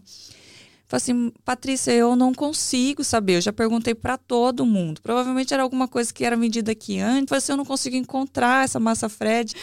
Falei 0.90 1.02
assim, 1.04 1.32
Patrícia, 1.46 1.92
eu 1.92 2.16
não 2.16 2.34
consigo 2.34 3.04
saber. 3.04 3.36
Eu 3.36 3.42
já 3.42 3.54
perguntei 3.54 3.94
para 3.94 4.18
todo 4.18 4.66
mundo. 4.66 5.00
Provavelmente 5.04 5.54
era 5.54 5.62
alguma 5.62 5.88
coisa 5.88 6.12
que 6.12 6.26
era 6.26 6.36
vendida 6.36 6.72
aqui 6.72 7.00
antes. 7.00 7.30
Falei 7.30 7.38
assim, 7.38 7.52
eu 7.52 7.58
não 7.58 7.64
consigo 7.66 7.96
encontrar 7.96 8.64
essa 8.66 8.80
massa 8.80 9.08
Fred. 9.08 9.54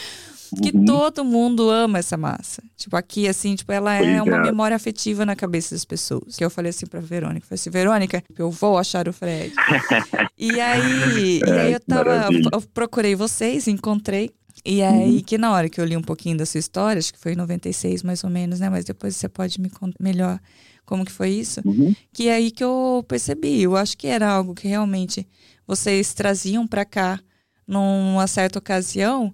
Que 0.63 0.71
Uhum. 0.73 0.85
todo 0.85 1.25
mundo 1.25 1.69
ama 1.69 1.99
essa 1.99 2.15
massa. 2.15 2.63
Tipo, 2.77 2.95
aqui, 2.95 3.27
assim, 3.27 3.53
tipo, 3.55 3.69
ela 3.73 3.93
é 3.95 4.21
uma 4.21 4.37
é. 4.37 4.43
memória 4.43 4.77
afetiva 4.77 5.25
na 5.25 5.35
cabeça 5.35 5.75
das 5.75 5.83
pessoas. 5.83 6.37
Que 6.37 6.45
eu 6.45 6.49
falei 6.49 6.69
assim 6.69 6.85
pra 6.85 7.01
Verônica. 7.01 7.45
Falei 7.45 7.59
assim, 7.59 7.69
Verônica, 7.69 8.23
eu 8.39 8.49
vou 8.49 8.77
achar 8.77 9.09
o 9.09 9.11
Fred. 9.11 9.53
e 10.39 10.61
aí, 10.61 11.41
e 11.45 11.51
aí 11.51 11.73
eu 11.73 11.79
tava. 11.81 12.05
Maravilha. 12.05 12.49
Eu 12.53 12.61
procurei 12.61 13.13
vocês, 13.13 13.67
encontrei. 13.67 14.31
E 14.65 14.81
aí, 14.81 15.21
que 15.21 15.37
na 15.37 15.51
hora 15.51 15.67
que 15.67 15.81
eu 15.81 15.85
li 15.85 15.97
um 15.97 16.01
pouquinho 16.01 16.37
da 16.37 16.45
sua 16.45 16.59
história, 16.59 16.99
acho 16.99 17.13
que 17.13 17.19
foi 17.19 17.33
em 17.33 17.35
96 17.35 18.01
mais 18.01 18.23
ou 18.23 18.29
menos, 18.29 18.61
né? 18.61 18.69
Mas 18.69 18.85
depois 18.85 19.17
você 19.17 19.27
pode 19.27 19.59
me 19.59 19.69
contar 19.69 19.97
melhor 20.01 20.39
como 20.87 21.05
que 21.05 21.11
foi 21.11 21.29
isso. 21.29 21.61
Uhum. 21.63 21.93
Que 22.11 22.29
é 22.29 22.33
aí 22.35 22.49
que 22.49 22.63
eu 22.63 23.05
percebi. 23.07 23.61
Eu 23.61 23.75
acho 23.75 23.95
que 23.95 24.07
era 24.07 24.27
algo 24.27 24.55
que 24.55 24.67
realmente 24.67 25.27
vocês 25.67 26.13
traziam 26.15 26.65
para 26.65 26.83
cá 26.83 27.19
numa 27.67 28.25
certa 28.25 28.57
ocasião 28.57 29.31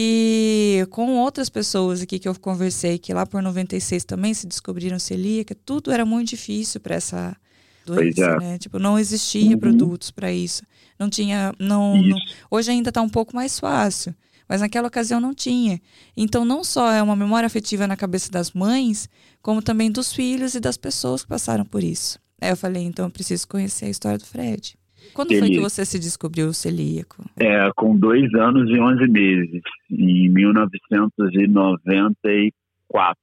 que 0.00 0.84
com 0.90 1.16
outras 1.18 1.48
pessoas 1.48 2.02
aqui 2.02 2.18
que 2.18 2.26
eu 2.28 2.34
conversei, 2.40 2.98
que 2.98 3.14
lá 3.14 3.24
por 3.24 3.40
96 3.40 4.04
também 4.04 4.34
se 4.34 4.46
descobriram 4.46 4.98
celíaca, 4.98 5.54
tudo 5.64 5.92
era 5.92 6.04
muito 6.04 6.30
difícil 6.30 6.80
para 6.80 6.96
essa 6.96 7.36
doença, 7.84 8.24
é. 8.24 8.38
né? 8.40 8.58
Tipo, 8.58 8.78
não 8.80 8.98
existia 8.98 9.52
Uhum. 9.52 9.58
produtos 9.58 10.10
para 10.10 10.32
isso. 10.32 10.64
Não 10.98 11.08
tinha, 11.08 11.52
não, 11.58 11.96
não- 12.02 12.18
hoje 12.50 12.70
ainda 12.72 12.88
está 12.88 13.00
um 13.00 13.08
pouco 13.08 13.36
mais 13.36 13.60
fácil, 13.60 14.12
mas 14.48 14.60
naquela 14.60 14.88
ocasião 14.88 15.20
não 15.20 15.32
tinha. 15.32 15.80
Então 16.16 16.44
não 16.44 16.64
só 16.64 16.90
é 16.90 17.00
uma 17.02 17.14
memória 17.14 17.46
afetiva 17.46 17.86
na 17.86 17.96
cabeça 17.96 18.28
das 18.30 18.50
mães, 18.52 19.08
como 19.46 19.62
também 19.62 19.90
dos 19.92 20.12
filhos 20.12 20.56
e 20.56 20.60
das 20.60 20.76
pessoas 20.76 21.22
que 21.22 21.28
passaram 21.28 21.64
por 21.64 21.84
isso. 21.84 22.18
Aí 22.42 22.50
eu 22.50 22.56
falei, 22.56 22.82
então 22.82 23.06
eu 23.06 23.12
preciso 23.12 23.46
conhecer 23.46 23.84
a 23.84 23.90
história 23.90 24.18
do 24.18 24.24
Fred. 24.24 24.76
Quando 25.14 25.28
foi 25.28 25.36
que 25.36 25.44
Celíaco. 25.44 25.70
você 25.70 25.86
se 25.86 26.00
descobriu 26.00 26.52
celíaco? 26.52 27.24
É, 27.38 27.70
com 27.76 27.96
dois 27.96 28.34
anos 28.34 28.68
e 28.68 28.80
onze 28.80 29.06
meses, 29.06 29.62
em 29.88 30.28
1994. 30.30 33.20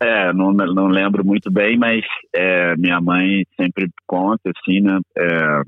É, 0.00 0.32
não, 0.32 0.54
não 0.54 0.86
lembro 0.86 1.22
muito 1.22 1.50
bem, 1.50 1.76
mas 1.76 2.02
é, 2.34 2.74
minha 2.78 2.98
mãe 2.98 3.44
sempre 3.60 3.90
conta, 4.06 4.50
assim, 4.56 4.80
né? 4.80 4.98
é, 5.18 5.60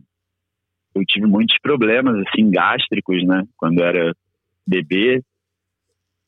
eu 0.95 1.05
tive 1.07 1.27
muitos 1.27 1.59
problemas, 1.59 2.17
assim, 2.27 2.51
gástricos, 2.51 3.23
né? 3.27 3.45
Quando 3.55 3.83
era 3.83 4.15
bebê, 4.67 5.23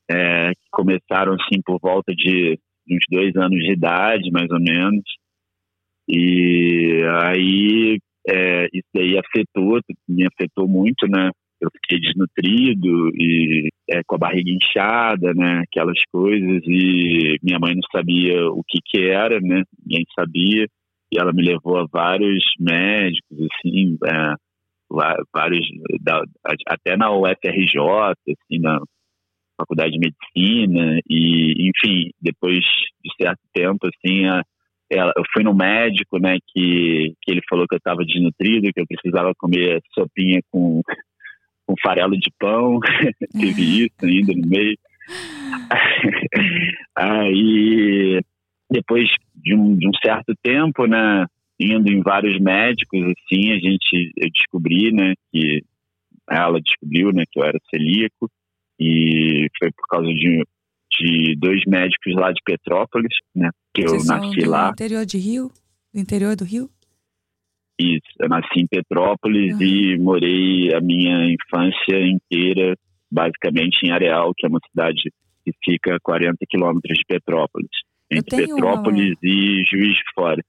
é, 0.07 0.51
que 0.51 0.67
começaram, 0.69 1.33
assim, 1.33 1.59
por 1.65 1.79
volta 1.81 2.13
de 2.13 2.59
uns 2.89 3.03
dois 3.09 3.35
anos 3.35 3.59
de 3.63 3.71
idade, 3.73 4.31
mais 4.31 4.49
ou 4.51 4.59
menos. 4.59 5.03
E 6.07 7.01
aí 7.23 7.99
é, 8.29 8.65
isso 8.73 8.89
aí 8.95 9.17
afetou, 9.17 9.79
me 10.07 10.25
afetou 10.27 10.67
muito, 10.67 11.07
né? 11.07 11.29
Eu 11.61 11.69
fiquei 11.71 11.99
desnutrido 11.99 13.09
e 13.15 13.69
é, 13.89 14.01
com 14.05 14.15
a 14.15 14.17
barriga 14.17 14.49
inchada, 14.51 15.33
né? 15.33 15.63
Aquelas 15.67 15.97
coisas 16.11 16.61
e 16.65 17.37
minha 17.41 17.57
mãe 17.59 17.73
não 17.73 17.81
sabia 17.91 18.47
o 18.49 18.61
que 18.67 18.79
que 18.85 19.01
era, 19.09 19.39
né? 19.39 19.63
Ninguém 19.85 20.05
sabia 20.17 20.67
e 21.11 21.19
ela 21.19 21.31
me 21.31 21.43
levou 21.43 21.77
a 21.77 21.85
vários 21.91 22.43
médicos, 22.59 23.37
assim, 23.39 23.97
é, 24.05 24.33
vários, 25.33 25.65
da- 26.01 26.23
até 26.67 26.97
na 26.97 27.11
UFRJ, 27.15 27.79
assim, 28.27 28.59
na 28.59 28.79
Faculdade 29.57 29.91
de 29.91 29.99
Medicina 29.99 30.99
e, 31.09 31.69
enfim, 31.69 32.11
depois 32.21 32.59
de 32.59 33.15
certo 33.19 33.41
tempo, 33.53 33.87
assim, 33.87 34.25
a, 34.25 34.43
ela, 34.89 35.13
eu 35.15 35.23
fui 35.33 35.43
no 35.43 35.53
médico, 35.53 36.19
né, 36.19 36.37
que, 36.47 37.13
que 37.21 37.31
ele 37.31 37.41
falou 37.49 37.67
que 37.67 37.75
eu 37.75 37.77
estava 37.77 38.05
desnutrido, 38.05 38.71
que 38.73 38.81
eu 38.81 38.87
precisava 38.87 39.33
comer 39.37 39.81
sopinha 39.93 40.39
com, 40.51 40.81
com 41.65 41.75
farelo 41.81 42.17
de 42.17 42.31
pão, 42.39 42.79
teve 43.39 43.61
isso 43.85 43.95
ainda 44.03 44.33
no 44.33 44.47
meio. 44.47 44.77
Aí, 46.95 48.19
depois 48.69 49.09
de 49.35 49.55
um, 49.55 49.75
de 49.75 49.87
um 49.87 49.91
certo 50.03 50.33
tempo, 50.41 50.85
né, 50.85 51.25
indo 51.59 51.91
em 51.91 52.01
vários 52.01 52.39
médicos, 52.39 53.01
assim, 53.01 53.51
a 53.51 53.55
gente, 53.55 54.11
eu 54.17 54.29
descobri, 54.31 54.91
né, 54.91 55.13
que 55.31 55.63
ela 56.29 56.59
descobriu, 56.61 57.11
né, 57.11 57.23
que 57.29 57.39
eu 57.39 57.43
era 57.43 57.59
celíaco, 57.69 58.29
e 58.79 59.47
foi 59.59 59.71
por 59.71 59.87
causa 59.87 60.07
de, 60.07 60.43
de 60.99 61.35
dois 61.37 61.61
médicos 61.65 62.13
lá 62.15 62.31
de 62.31 62.39
Petrópolis, 62.45 63.15
né, 63.35 63.49
que 63.73 63.83
eu 63.83 63.89
Vocês 63.89 64.05
são 64.05 64.17
nasci 64.17 64.45
lá. 64.45 64.69
interior 64.69 65.05
de 65.05 65.17
Rio? 65.17 65.51
Do 65.93 65.99
interior 65.99 66.35
do 66.35 66.43
Rio? 66.43 66.69
Isso, 67.79 68.07
eu 68.19 68.29
nasci 68.29 68.59
em 68.59 68.67
Petrópolis 68.67 69.59
e 69.59 69.97
morei 69.97 70.73
a 70.73 70.79
minha 70.79 71.25
infância 71.31 71.99
inteira, 72.01 72.75
basicamente 73.11 73.79
em 73.83 73.91
Areal, 73.91 74.31
que 74.35 74.45
é 74.45 74.49
uma 74.49 74.59
cidade 74.69 75.11
que 75.43 75.51
fica 75.63 75.95
a 75.95 75.99
40 75.99 76.37
quilômetros 76.47 76.97
de 76.97 77.03
Petrópolis, 77.05 77.69
Eu 78.09 78.19
entre 78.19 78.45
Petrópolis 78.45 79.15
e 79.21 79.63
Juiz 79.69 79.95
de 79.95 80.03
Fora. 80.15 80.41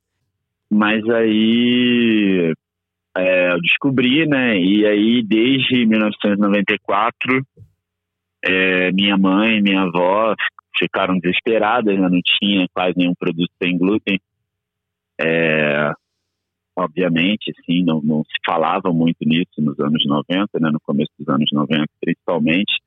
Mas 0.70 1.08
aí 1.08 2.52
é, 3.16 3.52
eu 3.52 3.60
descobri, 3.60 4.26
né? 4.26 4.58
E 4.58 4.87
aí, 4.87 5.22
desde 5.22 5.87
1994, 5.87 7.46
é, 8.44 8.92
minha 8.92 9.16
mãe 9.16 9.62
minha 9.62 9.83
avó 9.83 10.35
ficaram 10.78 11.18
desesperadas, 11.18 11.98
né? 11.98 12.09
não 12.09 12.20
tinha 12.22 12.66
quase 12.72 12.94
nenhum 12.96 13.14
produto 13.14 13.50
sem 13.62 13.78
glúten. 13.78 14.20
É, 15.20 15.92
obviamente, 16.76 17.52
assim, 17.52 17.85
não, 17.85 18.00
não, 18.02 18.24
se 18.24 18.35
falava 18.44 18.92
muito 18.92 19.18
nisso 19.20 19.52
nos 19.59 19.78
anos 19.78 20.04
90, 20.04 20.59
né? 20.61 20.70
no 20.70 20.80
começo 20.80 21.12
dos 21.18 21.28
anos 21.28 21.48
90, 21.52 21.87
principalmente. 22.00 22.83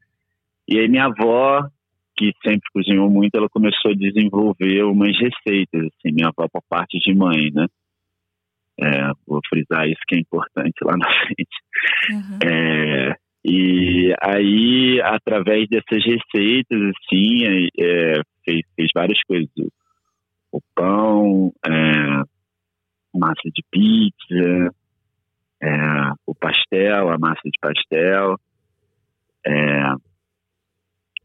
E 0.67 0.79
aí 0.79 0.87
minha 0.87 1.05
avó, 1.05 1.65
que 2.15 2.33
sempre 2.45 2.69
cozinhou 2.73 3.09
muito, 3.09 3.35
ela 3.35 3.47
começou 3.49 3.91
a 3.91 3.95
desenvolver 3.95 4.83
umas 4.83 5.17
receitas, 5.17 5.85
assim, 5.85 6.13
minha 6.13 6.27
avó 6.27 6.47
por 6.51 6.61
parte 6.69 6.99
de 6.99 7.15
mãe, 7.15 7.51
né? 7.53 7.67
É, 8.79 9.11
vou 9.25 9.39
frisar 9.49 9.87
isso 9.87 10.01
que 10.07 10.15
é 10.15 10.19
importante 10.19 10.75
lá 10.83 10.95
na 10.97 11.07
frente. 11.09 11.57
Uhum. 12.11 12.39
É, 12.43 13.15
e 13.49 14.13
aí, 14.21 14.99
através 15.01 15.69
dessas 15.69 16.03
receitas, 16.03 16.81
assim, 16.81 17.45
é, 17.79 18.21
fez, 18.43 18.61
fez, 18.75 18.89
várias 18.93 19.19
coisas. 19.25 19.49
O 20.51 20.59
pão, 20.75 21.53
é, 21.65 21.71
massa 23.17 23.43
de 23.45 23.63
pizza, 23.71 24.75
é, 25.63 25.69
o 26.25 26.35
pastel, 26.35 27.09
a 27.09 27.17
massa 27.17 27.41
de 27.45 27.57
pastel, 27.61 28.35
é, 29.45 29.93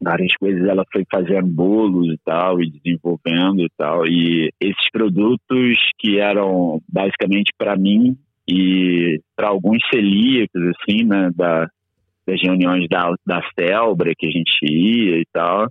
várias 0.01 0.33
coisas 0.37 0.65
ela 0.69 0.85
foi 0.93 1.05
fazendo 1.11 1.49
bolos 1.49 2.07
e 2.07 2.19
tal 2.25 2.63
e 2.63 2.71
desenvolvendo 2.71 3.63
e 3.63 3.71
tal 3.77 4.07
e 4.07 4.53
esses 4.61 4.91
produtos 4.93 5.77
que 5.99 6.19
eram 6.19 6.81
basicamente 6.89 7.53
para 7.57 7.77
mim 7.77 8.17
e 8.49 9.21
para 9.37 9.49
alguns 9.49 9.79
celíacos 9.93 10.61
assim 10.61 11.05
né 11.05 11.31
da 11.35 11.69
das 12.27 12.41
reuniões 12.41 12.89
da 12.89 13.15
da 13.27 13.43
Celbra 13.59 14.13
que 14.17 14.27
a 14.27 14.31
gente 14.31 14.59
ia 14.63 15.19
e 15.19 15.27
tal 15.33 15.69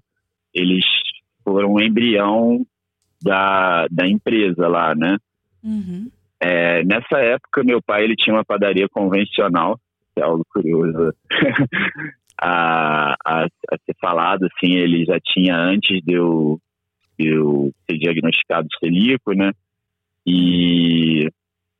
eles 0.54 0.86
foram 1.44 1.74
um 1.74 1.82
embrião 1.82 2.66
da, 3.22 3.88
da 3.90 4.08
empresa 4.08 4.68
lá 4.68 4.94
né 4.96 5.18
uhum. 5.64 6.10
é, 6.40 6.84
nessa 6.84 7.20
época 7.20 7.64
meu 7.64 7.82
pai 7.82 8.04
ele 8.04 8.16
tinha 8.16 8.36
uma 8.36 8.46
padaria 8.46 8.88
convencional 8.90 9.80
é 10.16 10.22
algo 10.22 10.46
curioso 10.52 11.14
a, 12.42 13.14
a, 13.24 13.46
a, 13.46 13.78
ser 13.86 13.96
falado, 14.02 14.46
assim, 14.46 14.74
ele 14.74 15.06
já 15.06 15.20
tinha 15.20 15.56
antes 15.56 16.02
de 16.04 16.16
eu, 16.16 16.60
de 17.18 17.28
eu 17.28 17.72
ser 17.86 18.00
diagnosticado 18.00 18.68
celíaco, 18.80 19.34
né? 19.34 19.52
E 20.26 21.30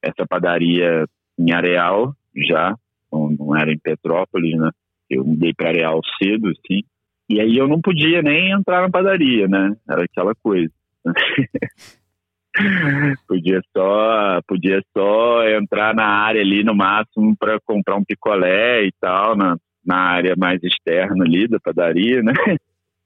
essa 0.02 0.26
padaria 0.28 1.06
em 1.38 1.52
Areal 1.52 2.16
já, 2.48 2.76
não, 3.12 3.30
não 3.30 3.56
era 3.56 3.71
em 3.71 3.80
Petrópolis, 3.80 4.58
né? 4.58 4.69
Eu 5.10 5.26
mudei 5.26 5.54
para 5.54 5.69
Areal 5.69 6.00
cedo, 6.21 6.50
assim. 6.50 6.84
E 7.30 7.39
aí 7.39 7.58
eu 7.58 7.67
não 7.67 7.82
podia 7.82 8.21
nem 8.21 8.52
entrar 8.52 8.82
na 8.82 8.89
padaria, 8.89 9.47
né? 9.47 9.76
Era 9.89 10.04
aquela 10.04 10.36
coisa. 10.36 10.71
podia 13.28 13.62
só 13.76 14.41
podia 14.45 14.84
só 14.95 15.47
entrar 15.47 15.95
na 15.95 16.06
área 16.06 16.41
ali 16.41 16.63
no 16.63 16.76
máximo 16.76 17.36
para 17.39 17.60
comprar 17.65 17.95
um 17.95 18.04
picolé 18.04 18.86
e 18.86 18.91
tal, 19.00 19.38
né? 19.38 19.56
na 19.86 19.97
área 19.97 20.36
mais 20.38 20.62
externa 20.63 21.26
ali 21.26 21.47
da 21.47 21.60
padaria, 21.60 22.21
né? 22.21 22.34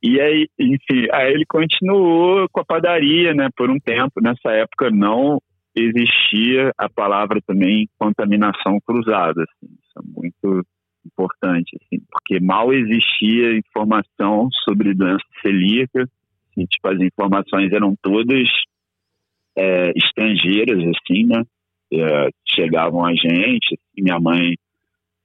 E 0.04 0.22
aí, 0.22 0.48
enfim, 0.60 1.08
aí 1.12 1.34
ele 1.34 1.46
continuou 1.48 2.48
com 2.52 2.60
a 2.60 2.66
padaria, 2.66 3.34
né, 3.34 3.50
por 3.56 3.72
um 3.72 3.80
tempo. 3.80 4.22
Nessa 4.22 4.52
época 4.52 4.92
não 4.92 5.42
existia 5.76 6.72
a 6.78 6.90
palavra 6.90 7.42
também 7.46 7.88
contaminação 7.98 8.80
cruzada, 8.86 9.44
assim. 9.44 9.74
Isso 9.74 10.00
é 10.00 10.02
muito 10.04 10.66
importante, 11.06 11.78
assim, 11.82 12.02
porque 12.10 12.40
mal 12.40 12.74
existia 12.74 13.58
informação 13.58 14.50
sobre 14.64 14.94
doença 14.94 15.26
celíaca, 15.42 16.10
assim, 16.50 16.66
tipo, 16.66 16.88
as 16.88 17.00
informações 17.00 17.72
eram 17.72 17.96
todas 18.02 18.48
é, 19.56 19.92
estrangeiras, 19.96 20.80
assim, 20.80 21.26
né, 21.26 21.44
é, 21.94 22.30
chegavam 22.48 23.06
a 23.06 23.14
gente, 23.14 23.76
assim, 23.76 24.02
minha 24.02 24.20
mãe, 24.20 24.56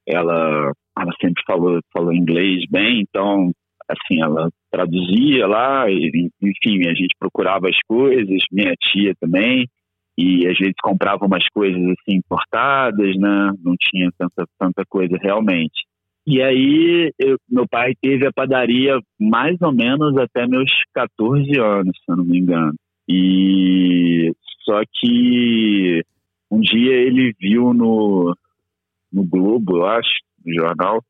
ela 0.06 0.72
ela 0.98 1.12
sempre 1.20 1.42
falou, 1.46 1.80
falou 1.92 2.12
inglês 2.12 2.64
bem, 2.68 3.00
então, 3.00 3.50
assim, 3.88 4.20
ela 4.22 4.50
traduzia 4.70 5.46
lá, 5.46 5.90
e, 5.90 6.30
enfim, 6.42 6.86
a 6.86 6.94
gente 6.94 7.14
procurava 7.18 7.68
as 7.68 7.78
coisas, 7.88 8.42
minha 8.52 8.74
tia 8.74 9.14
também, 9.18 9.66
e 10.20 10.46
às 10.46 10.58
vezes 10.58 10.74
comprava 10.82 11.24
umas 11.24 11.46
coisas 11.48 11.80
assim 11.80 12.18
importadas, 12.18 13.16
né? 13.16 13.52
Não 13.64 13.74
tinha 13.80 14.10
tanta, 14.18 14.46
tanta 14.58 14.84
coisa 14.86 15.16
realmente. 15.20 15.86
E 16.26 16.42
aí, 16.42 17.10
eu, 17.18 17.38
meu 17.48 17.66
pai 17.66 17.94
teve 18.00 18.26
a 18.26 18.32
padaria 18.32 19.00
mais 19.18 19.56
ou 19.62 19.72
menos 19.72 20.16
até 20.18 20.46
meus 20.46 20.70
14 20.92 21.58
anos, 21.58 21.96
se 21.96 22.12
eu 22.12 22.16
não 22.16 22.24
me 22.24 22.38
engano. 22.38 22.74
E 23.08 24.32
só 24.62 24.82
que 24.92 26.02
um 26.50 26.60
dia 26.60 26.92
ele 26.92 27.32
viu 27.40 27.72
no, 27.72 28.36
no 29.10 29.24
Globo, 29.24 29.78
eu 29.78 29.86
acho, 29.86 30.10
no 30.44 30.52
jornal, 30.52 31.02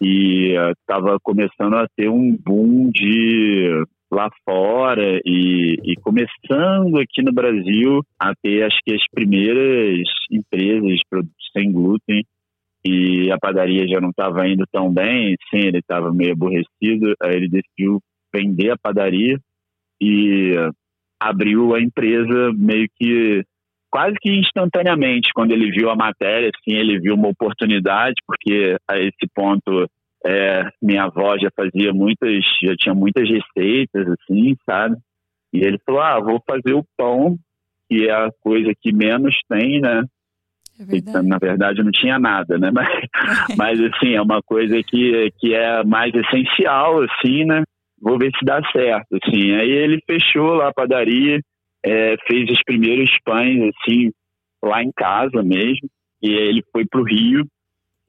e 0.00 0.54
estava 0.80 1.16
uh, 1.16 1.20
começando 1.22 1.74
a 1.74 1.86
ter 1.94 2.08
um 2.08 2.34
boom 2.36 2.90
de 2.90 3.84
lá 4.10 4.28
fora 4.44 5.20
e, 5.24 5.76
e, 5.84 5.94
começando 6.00 6.98
aqui 6.98 7.22
no 7.22 7.32
Brasil 7.32 8.02
a 8.18 8.32
ter 8.42 8.64
acho 8.64 8.78
que 8.84 8.94
as 8.94 9.02
primeiras 9.10 10.08
empresas 10.30 10.90
de 10.90 11.02
produtos 11.08 11.50
sem 11.56 11.70
glúten. 11.70 12.24
E 12.84 13.30
a 13.30 13.38
padaria 13.38 13.86
já 13.88 14.00
não 14.00 14.10
estava 14.10 14.48
indo 14.48 14.64
tão 14.72 14.90
bem, 14.90 15.36
sim, 15.50 15.66
ele 15.66 15.78
estava 15.78 16.12
meio 16.12 16.32
aborrecido, 16.32 17.12
aí 17.20 17.34
ele 17.34 17.48
decidiu 17.48 18.00
vender 18.32 18.70
a 18.70 18.78
padaria 18.78 19.36
e 20.00 20.54
abriu 21.20 21.74
a 21.74 21.80
empresa 21.80 22.52
meio 22.56 22.86
que 22.96 23.42
quase 23.90 24.14
que 24.20 24.30
instantaneamente, 24.30 25.30
quando 25.34 25.52
ele 25.52 25.70
viu 25.70 25.90
a 25.90 25.96
matéria, 25.96 26.50
assim, 26.54 26.76
ele 26.76 27.00
viu 27.00 27.14
uma 27.14 27.28
oportunidade, 27.28 28.14
porque 28.26 28.76
a 28.88 28.98
esse 28.98 29.26
ponto 29.34 29.88
é, 30.24 30.68
minha 30.82 31.04
avó 31.04 31.36
já 31.38 31.50
fazia 31.54 31.92
muitas, 31.92 32.44
já 32.62 32.74
tinha 32.76 32.94
muitas 32.94 33.28
receitas, 33.28 34.06
assim, 34.08 34.56
sabe? 34.64 34.96
E 35.52 35.58
ele 35.58 35.78
falou, 35.84 36.00
ah, 36.00 36.20
vou 36.20 36.42
fazer 36.46 36.74
o 36.74 36.84
pão, 36.96 37.36
que 37.88 38.08
é 38.08 38.12
a 38.12 38.30
coisa 38.40 38.72
que 38.80 38.92
menos 38.92 39.34
tem, 39.48 39.80
né? 39.80 40.04
É 40.78 40.84
verdade. 40.84 41.26
Na 41.28 41.38
verdade, 41.38 41.82
não 41.82 41.90
tinha 41.90 42.18
nada, 42.18 42.58
né? 42.58 42.70
Mas, 42.74 42.88
mas, 43.56 43.80
assim, 43.80 44.14
é 44.14 44.22
uma 44.22 44.40
coisa 44.42 44.80
que, 44.82 45.30
que 45.38 45.54
é 45.54 45.82
mais 45.84 46.12
essencial, 46.14 47.02
assim, 47.02 47.44
né? 47.44 47.62
Vou 48.00 48.18
ver 48.18 48.30
se 48.38 48.44
dá 48.44 48.60
certo, 48.70 49.18
assim. 49.20 49.52
Aí 49.52 49.70
ele 49.70 50.00
fechou 50.06 50.54
lá 50.54 50.68
a 50.68 50.72
padaria, 50.72 51.40
é, 51.84 52.16
fez 52.28 52.48
os 52.50 52.62
primeiros 52.64 53.10
pães, 53.24 53.72
assim, 53.74 54.10
lá 54.62 54.82
em 54.82 54.92
casa 54.92 55.42
mesmo. 55.42 55.88
E 56.22 56.30
ele 56.30 56.62
foi 56.72 56.84
para 56.84 57.00
o 57.00 57.04
Rio 57.04 57.44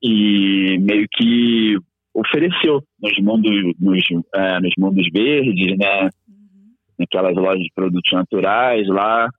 e 0.02 0.78
meio 0.80 1.08
que 1.12 1.76
ofereceu 2.20 2.82
nos 3.02 3.18
mundos, 3.20 3.74
nos, 3.80 4.04
é, 4.36 4.60
nos 4.60 4.74
mundos 4.78 5.08
verdes, 5.14 5.78
né? 5.78 6.04
Uhum. 6.28 6.74
Naquelas 7.00 7.36
lojas 7.36 7.64
de 7.64 7.72
produtos 7.74 8.12
naturais 8.12 8.88
lá. 8.88 9.30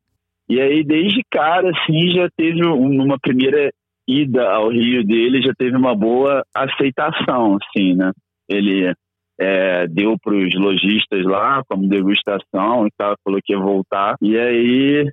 E 0.49 0.61
aí, 0.61 0.83
desde 0.83 1.23
cara, 1.31 1.71
assim, 1.71 2.11
já 2.11 2.29
teve 2.37 2.65
uma 2.65 3.19
primeira 3.19 3.71
ida 4.09 4.51
ao 4.51 4.69
Rio 4.69 5.05
dele, 5.05 5.43
já 5.43 5.53
teve 5.57 5.77
uma 5.77 5.95
boa 5.95 6.43
aceitação, 6.55 7.57
assim, 7.63 7.95
né? 7.95 8.11
Ele 8.49 8.93
é, 9.41 9.87
deu 9.87 10.17
para 10.21 10.35
os 10.35 10.55
lojistas 10.55 11.25
lá 11.25 11.63
como 11.69 11.89
degustação 11.89 12.87
e 12.87 12.91
tal, 12.99 13.15
falou 13.25 13.41
que 13.45 13.53
ia 13.53 13.59
voltar. 13.59 14.17
E 14.21 14.37
aí, 14.37 15.07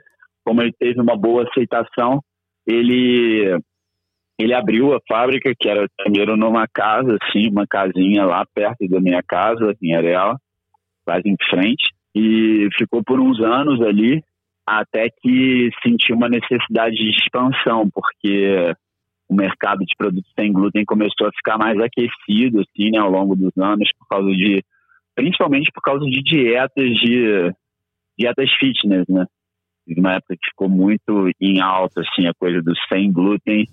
como 0.43 0.61
ele 0.61 0.73
teve 0.79 0.99
uma 0.99 1.15
boa 1.15 1.43
aceitação, 1.43 2.19
ele 2.65 3.57
ele 4.37 4.53
abriu 4.53 4.93
a 4.93 4.99
fábrica, 5.07 5.51
que 5.59 5.67
era 5.67 5.87
primeiro 5.97 6.37
numa 6.37 6.67
casa, 6.67 7.17
assim, 7.21 7.49
uma 7.49 7.65
casinha 7.65 8.23
lá 8.25 8.45
perto 8.53 8.87
da 8.87 8.99
minha 8.99 9.21
casa, 9.23 9.75
em 9.81 9.95
Areal, 9.95 10.37
quase 11.03 11.27
em 11.27 11.35
frente, 11.49 11.91
e 12.13 12.67
ficou 12.77 13.03
por 13.03 13.19
uns 13.19 13.39
anos 13.41 13.81
ali, 13.81 14.23
até 14.65 15.09
que 15.09 15.69
sentiu 15.81 16.15
uma 16.15 16.29
necessidade 16.29 16.95
de 16.95 17.09
expansão, 17.09 17.89
porque 17.89 18.75
o 19.29 19.35
mercado 19.35 19.79
de 19.79 19.95
produtos 19.97 20.31
sem 20.39 20.51
glúten 20.51 20.85
começou 20.85 21.27
a 21.27 21.31
ficar 21.31 21.57
mais 21.57 21.77
aquecido 21.79 22.61
assim, 22.61 22.91
né, 22.91 22.99
ao 22.99 23.09
longo 23.09 23.35
dos 23.35 23.51
anos 23.57 23.89
por 23.97 24.07
causa 24.07 24.29
de 24.31 24.63
principalmente 25.15 25.71
por 25.73 25.81
causa 25.81 26.05
de 26.05 26.21
dietas 26.21 26.89
de 26.99 27.51
dietas 28.17 28.49
fitness, 28.59 29.05
né? 29.09 29.25
Uma 29.97 30.13
época 30.15 30.35
que 30.35 30.49
ficou 30.49 30.69
muito 30.69 31.29
em 31.41 31.59
alta 31.59 32.01
assim 32.01 32.27
a 32.27 32.33
coisa 32.33 32.61
do 32.61 32.73
sem 32.87 33.11
glúten 33.11 33.65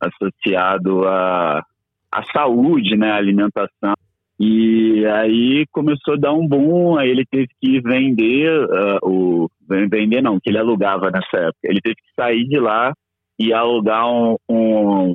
associado 0.00 1.06
à 1.06 1.62
a 2.10 2.22
saúde, 2.32 2.96
né, 2.96 3.10
a 3.10 3.16
alimentação. 3.16 3.94
E 4.40 5.04
aí 5.06 5.66
começou 5.72 6.14
a 6.14 6.16
dar 6.16 6.32
um 6.32 6.46
boom, 6.46 6.96
aí 6.96 7.10
ele 7.10 7.24
teve 7.26 7.48
que 7.60 7.80
vender 7.80 8.48
uh, 8.64 8.98
o 9.02 9.50
vender 9.68 10.22
não, 10.22 10.38
que 10.40 10.48
ele 10.48 10.58
alugava 10.58 11.10
nessa 11.10 11.36
época. 11.36 11.58
Ele 11.64 11.80
teve 11.82 11.96
que 11.96 12.14
sair 12.14 12.46
de 12.46 12.58
lá 12.58 12.92
e 13.38 13.52
alugar 13.52 14.08
um, 14.08 14.36
um 14.48 15.14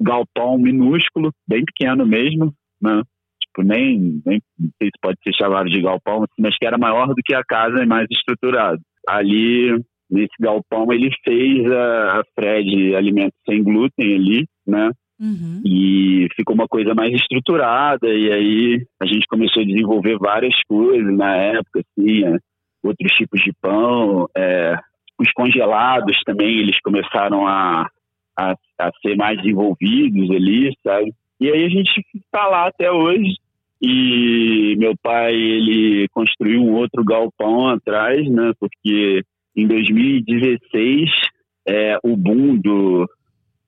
galpão 0.00 0.58
minúsculo, 0.58 1.32
bem 1.46 1.64
pequeno 1.64 2.04
mesmo, 2.04 2.52
né? 2.80 3.02
Tipo, 3.40 3.62
nem, 3.62 4.20
nem 4.26 4.42
não 4.58 4.70
sei 4.76 4.88
se 4.88 5.00
pode 5.00 5.18
ser 5.22 5.32
chamado 5.34 5.68
de 5.68 5.80
galpão, 5.80 6.24
mas 6.38 6.56
que 6.58 6.66
era 6.66 6.76
maior 6.76 7.08
do 7.08 7.22
que 7.24 7.34
a 7.34 7.44
casa 7.44 7.82
e 7.82 7.86
mais 7.86 8.06
estruturado. 8.10 8.80
Ali, 9.08 9.72
nesse 10.10 10.34
galpão, 10.40 10.92
ele 10.92 11.10
fez 11.24 11.70
a, 11.70 12.20
a 12.20 12.22
Fred 12.34 12.94
Alimentos 12.94 13.38
Sem 13.48 13.62
Glúten 13.62 14.14
ali, 14.14 14.46
né? 14.66 14.90
Uhum. 15.20 15.60
E 15.64 16.28
ficou 16.36 16.54
uma 16.54 16.68
coisa 16.68 16.94
mais 16.94 17.12
estruturada, 17.12 18.08
e 18.08 18.32
aí 18.32 18.86
a 19.00 19.06
gente 19.06 19.26
começou 19.26 19.62
a 19.62 19.66
desenvolver 19.66 20.16
várias 20.18 20.54
coisas 20.68 21.12
na 21.16 21.36
época, 21.36 21.80
assim, 21.80 22.24
é, 22.24 22.38
outros 22.82 23.12
tipos 23.12 23.40
de 23.42 23.52
pão, 23.60 24.28
é, 24.36 24.76
os 25.18 25.30
congelados 25.32 26.16
também, 26.24 26.60
eles 26.60 26.80
começaram 26.80 27.46
a, 27.46 27.88
a, 28.38 28.54
a 28.78 28.90
ser 29.02 29.16
mais 29.16 29.36
desenvolvidos 29.38 30.30
ali, 30.30 30.72
sabe? 30.86 31.12
E 31.40 31.50
aí 31.50 31.64
a 31.64 31.68
gente 31.68 32.00
está 32.14 32.46
lá 32.46 32.68
até 32.68 32.90
hoje, 32.90 33.34
e 33.82 34.76
meu 34.78 34.94
pai, 35.02 35.34
ele 35.34 36.08
construiu 36.08 36.62
um 36.62 36.74
outro 36.74 37.04
galpão 37.04 37.68
atrás, 37.68 38.28
né, 38.28 38.52
porque 38.58 39.22
em 39.58 39.66
2016, 39.66 41.10
é, 41.66 41.98
o 42.04 42.16
boom 42.16 42.56
do, 42.56 43.08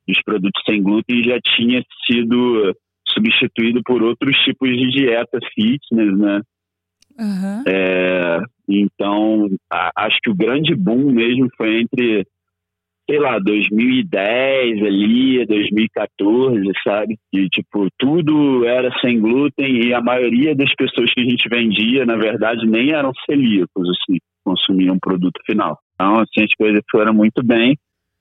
dos 0.06 0.22
produtos 0.24 0.62
sem 0.64 0.80
glúten 0.80 1.22
já 1.24 1.38
tinha 1.40 1.82
sido 2.06 2.72
substituído 3.08 3.80
por 3.84 4.00
outros 4.00 4.36
tipos 4.44 4.68
de 4.68 4.88
dieta 4.88 5.38
fitness, 5.52 6.16
né? 6.16 6.40
Uhum. 7.18 7.64
É, 7.66 8.38
então, 8.68 9.48
a, 9.68 9.90
acho 10.06 10.16
que 10.22 10.30
o 10.30 10.34
grande 10.34 10.76
boom 10.76 11.10
mesmo 11.10 11.48
foi 11.56 11.80
entre, 11.80 12.24
sei 13.10 13.18
lá, 13.18 13.40
2010 13.40 14.82
ali, 14.84 15.44
2014, 15.44 16.62
sabe? 16.84 17.18
E, 17.32 17.48
tipo, 17.48 17.88
tudo 17.98 18.64
era 18.64 18.96
sem 19.00 19.20
glúten 19.20 19.88
e 19.88 19.92
a 19.92 20.00
maioria 20.00 20.54
das 20.54 20.72
pessoas 20.76 21.12
que 21.12 21.20
a 21.20 21.24
gente 21.24 21.48
vendia, 21.48 22.06
na 22.06 22.14
verdade, 22.14 22.64
nem 22.64 22.92
eram 22.92 23.10
celíacos, 23.28 23.88
assim, 23.90 24.18
consumiam 24.50 24.96
o 24.96 25.00
produto 25.00 25.40
final. 25.46 25.78
Então, 25.94 26.20
assim, 26.20 26.44
as 26.44 26.54
coisas 26.54 26.80
foram 26.90 27.12
muito 27.14 27.42
bem. 27.44 27.76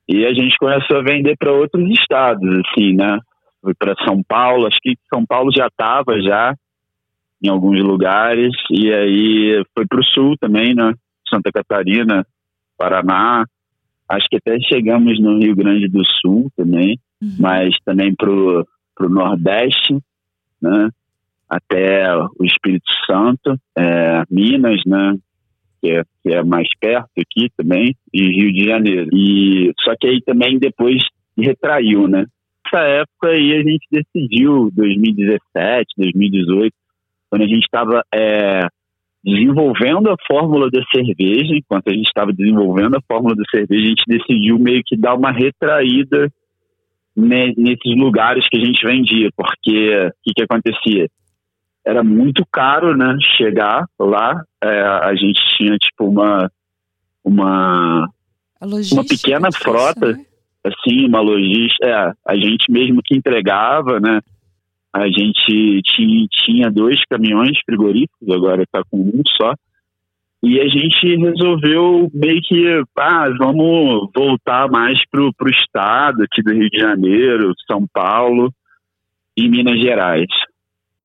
E 0.08 0.26
a 0.26 0.34
gente 0.34 0.56
começou 0.58 0.98
a 0.98 1.04
vender 1.04 1.36
para 1.38 1.52
outros 1.52 1.88
estados, 1.92 2.48
assim, 2.66 2.94
né? 2.96 3.20
Foi 3.62 3.74
para 3.78 3.94
São 4.06 4.22
Paulo, 4.28 4.66
acho 4.68 4.78
que 4.82 4.96
São 5.14 5.26
Paulo 5.26 5.52
já 5.56 5.68
estava 5.68 6.20
já 6.22 6.54
em 7.44 7.50
alguns 7.50 7.80
lugares, 7.82 8.52
e 8.72 8.92
aí 8.92 9.64
foi 9.74 9.86
para 9.88 10.00
o 10.00 10.04
sul 10.04 10.36
também, 10.40 10.74
né? 10.76 10.94
Santa 11.30 11.52
Catarina, 11.52 12.26
Paraná, 12.78 13.46
acho 14.10 14.28
que 14.30 14.38
até 14.38 14.60
chegamos 14.62 15.20
no 15.22 15.38
Rio 15.40 15.56
Grande 15.56 15.88
do 15.88 16.04
Sul 16.22 16.52
também, 16.56 16.98
Uhum. 17.22 17.36
mas 17.38 17.76
também 17.86 18.16
para 18.16 18.32
o 18.32 18.66
Nordeste, 19.10 19.94
né? 20.62 20.90
Até 21.50 22.16
o 22.16 22.46
Espírito 22.46 22.90
Santo, 23.06 23.58
é, 23.78 24.24
Minas, 24.30 24.82
né? 24.86 25.16
Que 25.82 25.92
é, 25.92 26.04
que 26.24 26.34
é 26.34 26.44
mais 26.44 26.68
perto 26.80 27.10
aqui 27.18 27.50
também, 27.58 27.96
e 28.14 28.22
Rio 28.22 28.54
de 28.54 28.66
Janeiro. 28.66 29.10
E 29.14 29.72
só 29.84 29.94
que 30.00 30.08
aí 30.08 30.22
também 30.22 30.60
depois 30.60 31.02
retraiu, 31.38 32.08
né? 32.08 32.26
Nessa 32.66 32.86
época 32.86 33.30
aí 33.30 33.54
a 33.54 33.64
gente 33.64 33.86
decidiu, 33.92 34.70
2017, 34.74 35.88
2018, 35.98 36.74
quando 37.30 37.42
a 37.44 37.48
gente 37.48 37.64
estava 37.64 38.04
é, 38.14 38.68
desenvolvendo 39.24 40.10
a 40.10 40.16
fórmula 40.28 40.70
da 40.70 40.82
cerveja, 40.94 41.56
enquanto 41.56 41.90
a 41.90 41.94
gente 41.94 42.08
estava 42.08 42.32
desenvolvendo 42.32 42.96
a 42.96 43.02
fórmula 43.08 43.36
da 43.36 43.44
cerveja, 43.50 43.86
a 43.86 43.90
gente 43.90 44.04
decidiu 44.08 44.60
meio 44.60 44.82
que 44.86 44.98
dar 44.98 45.16
uma 45.16 45.32
retraída 45.32 46.32
ne- 47.16 47.54
nesses 47.58 47.96
lugares 47.98 48.48
que 48.48 48.58
a 48.58 48.66
gente 48.66 48.86
vendia, 48.86 49.30
porque 49.36 50.08
o 50.08 50.12
que, 50.24 50.34
que 50.36 50.44
acontecia? 50.44 51.08
Era 51.86 52.04
muito 52.04 52.46
caro, 52.52 52.96
né? 52.96 53.18
Chegar 53.38 53.86
lá, 54.00 54.44
é, 54.64 54.82
a 54.82 55.16
gente 55.16 55.40
tinha 55.58 55.78
tipo 55.78 56.06
uma 56.06 56.52
uma 57.24 58.10
uma 58.62 59.06
pequena 59.06 59.50
frota, 59.52 60.14
né? 60.14 60.26
assim, 60.64 61.06
uma 61.06 61.22
logística, 61.22 61.86
é, 61.86 62.14
a 62.26 62.36
gente 62.36 62.70
mesmo 62.70 63.02
que 63.04 63.16
entregava, 63.16 64.00
né? 64.00 64.20
A 64.92 65.06
gente 65.08 65.82
tinha, 65.84 66.26
tinha 66.32 66.72
dois 66.72 67.00
caminhões 67.10 67.58
frigoríficos, 67.66 68.30
agora 68.30 68.64
está 68.64 68.84
com 68.90 68.98
um 68.98 69.22
só. 69.38 69.54
E 70.42 70.60
a 70.60 70.68
gente 70.68 71.16
resolveu 71.18 72.10
meio 72.14 72.42
que, 72.42 72.84
ah, 72.98 73.30
vamos 73.38 74.10
voltar 74.16 74.70
mais 74.70 74.98
pro, 75.12 75.34
pro 75.34 75.52
estado 75.52 76.24
aqui 76.24 76.42
do 76.42 76.54
Rio 76.54 76.70
de 76.70 76.80
Janeiro, 76.80 77.54
São 77.70 77.86
Paulo 77.94 78.52
e 79.38 79.48
Minas 79.48 79.80
Gerais. 79.80 80.28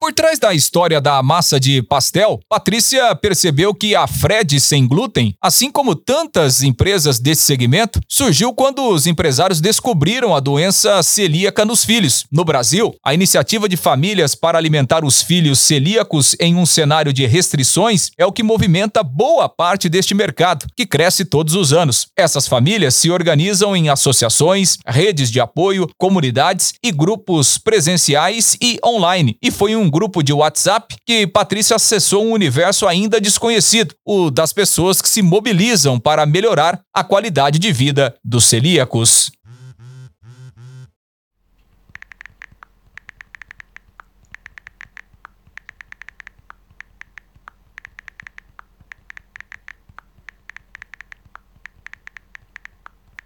Por 0.05 0.13
trás 0.13 0.39
da 0.39 0.53
história 0.53 1.01
da 1.01 1.23
massa 1.23 1.59
de 1.59 1.83
pastel, 1.83 2.39
Patrícia 2.47 3.15
percebeu 3.15 3.75
que 3.75 3.97
a 3.97 4.07
Fred 4.07 4.61
sem 4.61 4.87
glúten, 4.87 5.35
assim 5.41 5.71
como 5.71 5.95
tantas 5.95 6.63
empresas 6.63 7.19
desse 7.19 7.41
segmento, 7.41 7.99
surgiu 8.07 8.53
quando 8.53 8.87
os 8.87 9.07
empresários 9.07 9.63
descobriram 9.63 10.37
a 10.37 10.41
doença 10.41 11.03
celíaca 11.03 11.65
nos 11.65 11.87
filhos. 11.87 12.27
No 12.31 12.45
Brasil, 12.45 12.95
a 13.03 13.15
iniciativa 13.15 13.67
de 13.67 13.79
famílias 13.79 14.35
para 14.35 14.59
alimentar 14.59 15.07
os 15.07 15.23
filhos 15.23 15.59
celíacos 15.59 16.37
em 16.39 16.55
um 16.55 16.67
cenário 16.67 17.11
de 17.11 17.25
restrições 17.25 18.11
é 18.19 18.27
o 18.27 18.33
que 18.33 18.43
movimenta 18.43 19.03
boa 19.03 19.49
parte 19.49 19.89
deste 19.89 20.15
mercado, 20.15 20.67
que 20.77 20.85
cresce 20.85 21.25
todos 21.25 21.55
os 21.55 21.73
anos. 21.73 22.09
Essas 22.15 22.47
famílias 22.47 22.95
se 22.95 23.11
organizam 23.11 23.75
em 23.75 23.89
associações, 23.89 24.77
redes 24.87 25.31
de 25.31 25.41
apoio, 25.41 25.89
comunidades 25.97 26.75
e 26.85 26.93
grupos 26.93 27.57
presenciais 27.57 28.55
e 28.61 28.79
online. 28.85 29.39
E 29.43 29.51
foi 29.51 29.75
um 29.75 29.94
grupo 29.95 30.25
de 30.25 30.33
WhatsApp 30.33 30.97
que 31.07 31.25
Patrícia 31.25 31.77
acessou 31.77 32.27
um 32.27 32.33
universo 32.33 32.89
ainda 32.89 33.21
desconhecido, 33.21 33.95
o 34.05 34.29
das 34.29 34.53
pessoas 34.53 35.01
que 35.01 35.09
se 35.09 35.23
mobilizam 35.23 36.01
para 36.01 36.27
melhorar 36.27 36.81
a 36.93 37.05
qualidade 37.05 37.61
de 37.61 37.73
vida 37.73 38.13
dos 38.25 38.45
celíacos. 38.47 39.31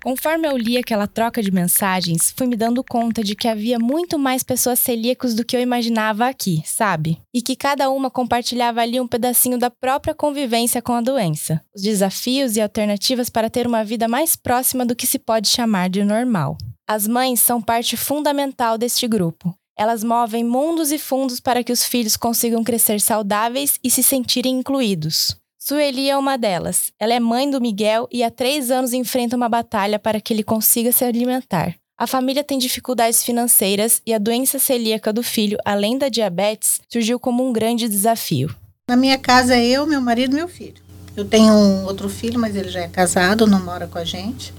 Conforme 0.02 0.46
eu 0.46 0.56
li 0.56 0.78
aquela 0.78 1.08
troca 1.08 1.42
de 1.42 1.50
mensagens, 1.50 2.32
fui 2.37 2.46
me 2.46 2.54
dando 2.54 2.84
conta 2.84 3.22
de 3.22 3.34
que 3.34 3.48
havia 3.48 3.78
muito 3.80 4.16
mais 4.16 4.44
pessoas 4.44 4.78
celíacos 4.78 5.34
do 5.34 5.44
que 5.44 5.56
eu 5.56 5.61
imaginava 5.61 6.28
aqui, 6.28 6.62
sabe? 6.64 7.20
E 7.34 7.42
que 7.42 7.56
cada 7.56 7.90
uma 7.90 8.08
compartilhava 8.08 8.80
ali 8.80 9.00
um 9.00 9.08
pedacinho 9.08 9.58
da 9.58 9.70
própria 9.70 10.14
convivência 10.14 10.80
com 10.80 10.92
a 10.92 11.00
doença, 11.00 11.61
os 11.74 11.82
desafios 11.82 12.56
e 12.56 12.61
alternativas 12.61 13.28
para 13.28 13.50
ter 13.50 13.66
uma 13.66 13.84
vida 13.84 14.06
mais 14.06 14.37
próxima 14.37 14.87
do 14.87 14.94
que 14.94 15.06
se 15.06 15.18
pode 15.18 15.48
chamar 15.48 15.90
de 15.90 16.04
normal. 16.04 16.56
As 16.87 17.08
mães 17.08 17.40
são 17.40 17.61
parte 17.61 17.96
fundamental 17.96 18.78
deste 18.78 19.06
grupo. 19.08 19.52
Elas 19.76 20.02
movem 20.02 20.44
mundos 20.44 20.92
e 20.92 20.98
fundos 20.98 21.40
para 21.40 21.62
que 21.62 21.72
os 21.72 21.84
filhos 21.84 22.16
consigam 22.16 22.64
crescer 22.64 23.00
saudáveis 23.00 23.78
e 23.82 23.90
se 23.90 24.02
sentirem 24.02 24.58
incluídos. 24.58 25.37
Sueli 25.68 26.09
é 26.09 26.16
uma 26.16 26.38
delas. 26.38 26.94
Ela 26.98 27.12
é 27.12 27.20
mãe 27.20 27.50
do 27.50 27.61
Miguel 27.61 28.09
e 28.11 28.24
há 28.24 28.31
três 28.31 28.70
anos 28.70 28.94
enfrenta 28.94 29.37
uma 29.37 29.50
batalha 29.50 29.98
para 29.98 30.18
que 30.18 30.33
ele 30.33 30.42
consiga 30.42 30.90
se 30.90 31.04
alimentar. 31.04 31.74
A 31.98 32.07
família 32.07 32.42
tem 32.42 32.59
dificuldades 32.59 33.22
financeiras 33.22 34.00
e 34.07 34.14
a 34.14 34.18
doença 34.18 34.59
celíaca 34.59 35.12
do 35.12 35.22
filho, 35.22 35.59
além 35.66 35.98
da 35.98 36.09
diabetes, 36.09 36.81
surgiu 36.88 37.20
como 37.20 37.46
um 37.46 37.52
grande 37.52 37.87
desafio. 37.87 38.48
Na 38.88 38.96
minha 38.96 39.18
casa 39.18 39.57
é 39.57 39.66
eu, 39.66 39.87
meu 39.87 40.00
marido 40.00 40.33
e 40.33 40.37
meu 40.37 40.48
filho. 40.48 40.81
Eu 41.14 41.26
tenho 41.26 41.52
um 41.52 41.85
outro 41.85 42.09
filho, 42.09 42.40
mas 42.40 42.57
ele 42.57 42.70
já 42.70 42.81
é 42.81 42.88
casado, 42.88 43.46
não 43.46 43.62
mora 43.62 43.87
com 43.87 43.98
a 43.98 44.04
gente. 44.07 44.54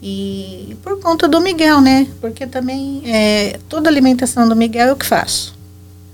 E 0.00 0.76
por 0.84 1.00
conta 1.00 1.26
do 1.26 1.40
Miguel, 1.40 1.80
né? 1.80 2.06
Porque 2.20 2.46
também 2.46 3.02
é, 3.06 3.58
toda 3.68 3.88
a 3.88 3.90
alimentação 3.90 4.48
do 4.48 4.54
Miguel 4.54 4.86
eu 4.86 4.96
que 4.96 5.04
faço. 5.04 5.52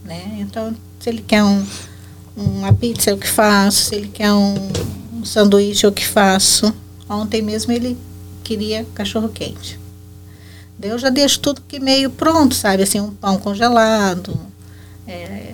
Né? 0.02 0.38
Então, 0.38 0.74
se 0.98 1.10
ele 1.10 1.20
quer 1.20 1.44
um, 1.44 1.62
uma 2.38 2.72
pizza, 2.72 3.10
eu 3.10 3.18
que 3.18 3.28
faço. 3.28 3.84
Se 3.84 3.94
ele 3.94 4.08
quer 4.08 4.32
um, 4.32 4.54
um 5.14 5.24
sanduíche, 5.24 5.84
eu 5.84 5.92
que 5.92 6.06
faço. 6.06 6.72
Ontem 7.08 7.42
mesmo 7.42 7.72
ele 7.72 7.96
queria 8.44 8.86
cachorro 8.94 9.28
quente. 9.28 9.78
Daí 10.78 10.90
eu 10.90 10.98
já 10.98 11.10
deixo 11.10 11.40
tudo 11.40 11.60
que 11.66 11.80
meio 11.80 12.08
pronto, 12.08 12.54
sabe? 12.54 12.84
Assim, 12.84 13.00
um 13.00 13.10
pão 13.10 13.36
congelado, 13.38 14.38
é, 15.06 15.52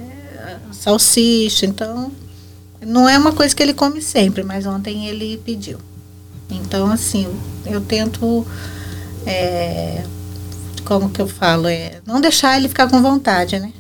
salsicha. 0.73 1.65
Então, 1.65 2.13
não 2.87 3.09
é 3.09 3.17
uma 3.19 3.33
coisa 3.33 3.55
que 3.55 3.63
ele 3.63 3.73
come 3.73 4.03
sempre, 4.03 4.43
mas 4.43 4.67
ontem 4.67 5.07
ele 5.07 5.39
pediu. 5.39 5.79
Então, 6.51 6.91
assim, 6.91 7.27
eu 7.65 7.81
tento. 7.81 8.47
É, 9.27 10.05
como 10.85 11.09
que 11.09 11.21
eu 11.21 11.27
falo? 11.27 11.67
É, 11.67 12.03
não 12.07 12.21
deixar 12.21 12.59
ele 12.59 12.69
ficar 12.69 12.91
com 12.91 13.01
vontade, 13.01 13.59
né? 13.59 13.73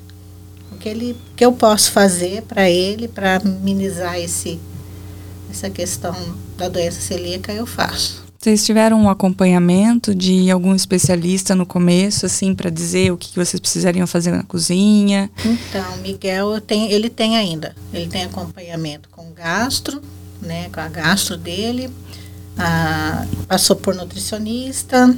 O 0.72 0.76
que, 0.76 0.88
ele, 0.88 1.14
que 1.36 1.44
eu 1.44 1.52
posso 1.52 1.90
fazer 1.90 2.42
para 2.42 2.70
ele, 2.70 3.08
para 3.08 3.40
minimizar 3.40 4.18
esse, 4.18 4.60
essa 5.50 5.68
questão 5.68 6.14
da 6.56 6.68
doença 6.68 7.00
celíaca, 7.00 7.52
eu 7.52 7.66
faço. 7.66 8.24
Vocês 8.38 8.64
tiveram 8.64 9.00
um 9.00 9.08
acompanhamento 9.08 10.14
de 10.14 10.50
algum 10.50 10.74
especialista 10.74 11.54
no 11.54 11.64
começo, 11.64 12.26
assim, 12.26 12.54
para 12.54 12.68
dizer 12.68 13.10
o 13.10 13.16
que 13.16 13.34
vocês 13.34 13.58
precisariam 13.58 14.06
fazer 14.06 14.32
na 14.32 14.42
cozinha? 14.42 15.30
Então, 15.42 15.96
Miguel 16.02 16.60
tem, 16.60 16.92
ele 16.92 17.08
tem 17.08 17.38
ainda. 17.38 17.74
Ele 17.90 18.06
tem 18.06 18.24
acompanhamento 18.24 19.08
com 19.08 19.32
gastro, 19.32 20.02
né, 20.42 20.68
com 20.68 20.78
a 20.78 20.88
gastro 20.88 21.38
dele. 21.38 21.90
Passou 23.48 23.76
por 23.76 23.94
nutricionista 23.94 25.16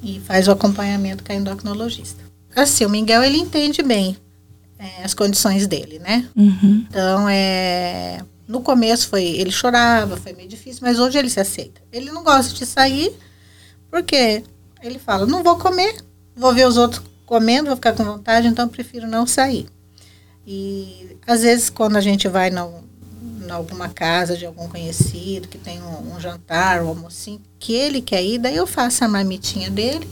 e 0.00 0.20
faz 0.20 0.46
o 0.46 0.52
acompanhamento 0.52 1.24
com 1.24 1.32
a 1.32 1.34
endocrinologista. 1.34 2.22
Assim, 2.54 2.86
o 2.86 2.88
Miguel 2.88 3.24
ele 3.24 3.38
entende 3.38 3.82
bem 3.82 4.16
é, 4.78 5.04
as 5.04 5.14
condições 5.14 5.66
dele, 5.66 5.98
né? 5.98 6.28
Uhum. 6.36 6.86
Então, 6.88 7.28
é, 7.28 8.20
no 8.46 8.60
começo 8.60 9.08
foi, 9.08 9.24
ele 9.24 9.50
chorava, 9.50 10.16
foi 10.16 10.32
meio 10.32 10.48
difícil, 10.48 10.80
mas 10.82 10.98
hoje 10.98 11.18
ele 11.18 11.28
se 11.28 11.40
aceita. 11.40 11.80
Ele 11.92 12.10
não 12.10 12.22
gosta 12.22 12.54
de 12.54 12.64
sair, 12.64 13.12
porque 13.90 14.44
ele 14.82 14.98
fala, 14.98 15.26
não 15.26 15.42
vou 15.42 15.56
comer, 15.56 15.96
vou 16.34 16.54
ver 16.54 16.66
os 16.66 16.76
outros 16.76 17.02
comendo, 17.26 17.66
vou 17.66 17.76
ficar 17.76 17.92
com 17.92 18.04
vontade, 18.04 18.46
então 18.46 18.68
prefiro 18.68 19.06
não 19.06 19.26
sair. 19.26 19.66
E 20.46 21.16
às 21.26 21.42
vezes 21.42 21.68
quando 21.68 21.96
a 21.96 22.00
gente 22.00 22.26
vai 22.26 22.48
na, 22.48 22.66
em 23.44 23.50
alguma 23.50 23.88
casa 23.88 24.36
de 24.36 24.46
algum 24.46 24.68
conhecido, 24.68 25.48
que 25.48 25.58
tem 25.58 25.82
um, 25.82 26.14
um 26.14 26.20
jantar, 26.20 26.82
um 26.82 26.88
almocinho, 26.88 27.42
que 27.58 27.74
ele 27.74 28.00
quer 28.00 28.24
ir, 28.24 28.38
daí 28.38 28.56
eu 28.56 28.66
faço 28.66 29.04
a 29.04 29.08
marmitinha 29.08 29.70
dele 29.70 30.08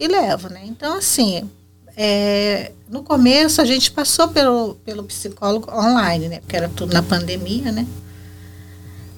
e 0.00 0.08
levo, 0.08 0.48
né? 0.48 0.62
Então, 0.64 0.98
assim, 0.98 1.48
é, 1.96 2.72
no 2.90 3.02
começo 3.02 3.62
a 3.62 3.64
gente 3.64 3.90
passou 3.90 4.28
pelo, 4.28 4.74
pelo 4.84 5.02
psicólogo 5.04 5.70
online, 5.72 6.28
né? 6.28 6.40
Porque 6.40 6.56
era 6.56 6.68
tudo 6.68 6.92
na 6.92 7.02
pandemia, 7.02 7.72
né? 7.72 7.86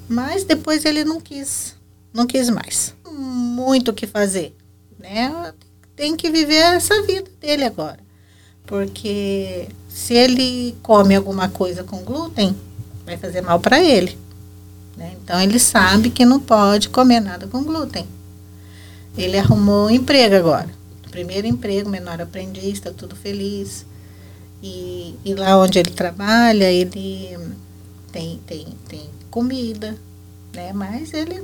Mas 0.08 0.44
depois 0.44 0.84
ele 0.84 1.04
não 1.04 1.20
quis, 1.20 1.74
não 2.14 2.26
quis 2.26 2.48
mais. 2.48 2.94
Muito 3.10 3.90
o 3.90 3.94
que 3.94 4.06
fazer, 4.06 4.56
né? 4.98 5.52
Tem 5.96 6.16
que 6.16 6.30
viver 6.30 6.76
essa 6.76 7.02
vida 7.02 7.28
dele 7.40 7.64
agora. 7.64 7.98
Porque 8.64 9.68
se 9.88 10.14
ele 10.14 10.76
come 10.82 11.16
alguma 11.16 11.48
coisa 11.48 11.82
com 11.82 12.04
glúten, 12.04 12.56
vai 13.04 13.16
fazer 13.16 13.40
mal 13.40 13.58
para 13.58 13.82
ele. 13.82 14.16
Né? 14.96 15.16
Então 15.22 15.40
ele 15.40 15.58
sabe 15.58 16.10
que 16.10 16.24
não 16.24 16.38
pode 16.38 16.88
comer 16.90 17.18
nada 17.20 17.48
com 17.48 17.64
glúten. 17.64 18.06
Ele 19.16 19.36
arrumou 19.36 19.86
um 19.86 19.90
emprego 19.90 20.36
agora. 20.36 20.77
Primeiro 21.10 21.46
emprego, 21.46 21.88
menor 21.88 22.20
aprendiz, 22.20 22.74
está 22.74 22.90
tudo 22.90 23.16
feliz. 23.16 23.84
E, 24.62 25.14
e 25.24 25.34
lá 25.34 25.58
onde 25.58 25.78
ele 25.78 25.90
trabalha, 25.90 26.70
ele 26.70 27.38
tem, 28.12 28.40
tem, 28.46 28.66
tem 28.88 29.08
comida, 29.30 29.96
né? 30.52 30.72
Mas 30.72 31.12
ele 31.12 31.42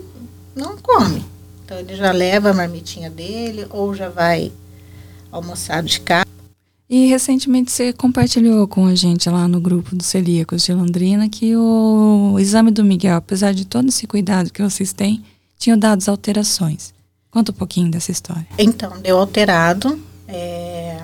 não 0.55 0.77
come. 0.77 1.25
Então 1.65 1.79
ele 1.79 1.95
já 1.97 2.13
leva 2.13 2.51
a 2.51 2.55
marmitinha 2.55 3.09
dele 3.09 3.67
ou 3.71 3.95
já 3.95 4.09
vai 4.09 4.53
almoçar 5.31 5.83
de 5.83 6.01
casa. 6.01 6.25
E 6.89 7.07
recentemente 7.07 7.73
você 7.73 7.93
compartilhou 7.93 8.69
com 8.69 8.87
a 8.87 8.95
gente 8.95 9.29
lá 9.31 9.49
no 9.49 9.59
grupo 9.59 9.97
dos 9.97 10.07
celíacos 10.07 10.63
de 10.63 10.73
Londrina 10.73 11.29
que 11.29 11.57
o 11.57 12.37
exame 12.39 12.71
do 12.71 12.85
Miguel, 12.85 13.17
apesar 13.17 13.55
de 13.55 13.65
todo 13.65 13.89
esse 13.89 14.07
cuidado 14.07 14.53
que 14.53 14.63
vocês 14.63 14.93
têm, 14.93 15.25
tinha 15.59 15.77
dado 15.77 16.07
alterações. 16.07 16.93
Conta 17.35 17.51
um 17.51 17.55
pouquinho 17.55 17.91
dessa 17.91 18.13
história. 18.13 18.47
Então, 18.57 18.97
deu 19.01 19.19
alterado 19.19 20.01
é, 20.29 21.03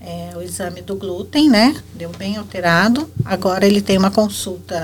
é, 0.00 0.32
o 0.34 0.40
exame 0.40 0.80
do 0.80 0.96
glúten, 0.96 1.50
né? 1.50 1.76
Deu 1.94 2.08
bem 2.16 2.38
alterado. 2.38 3.10
Agora 3.26 3.66
ele 3.66 3.82
tem 3.82 3.98
uma 3.98 4.10
consulta 4.10 4.80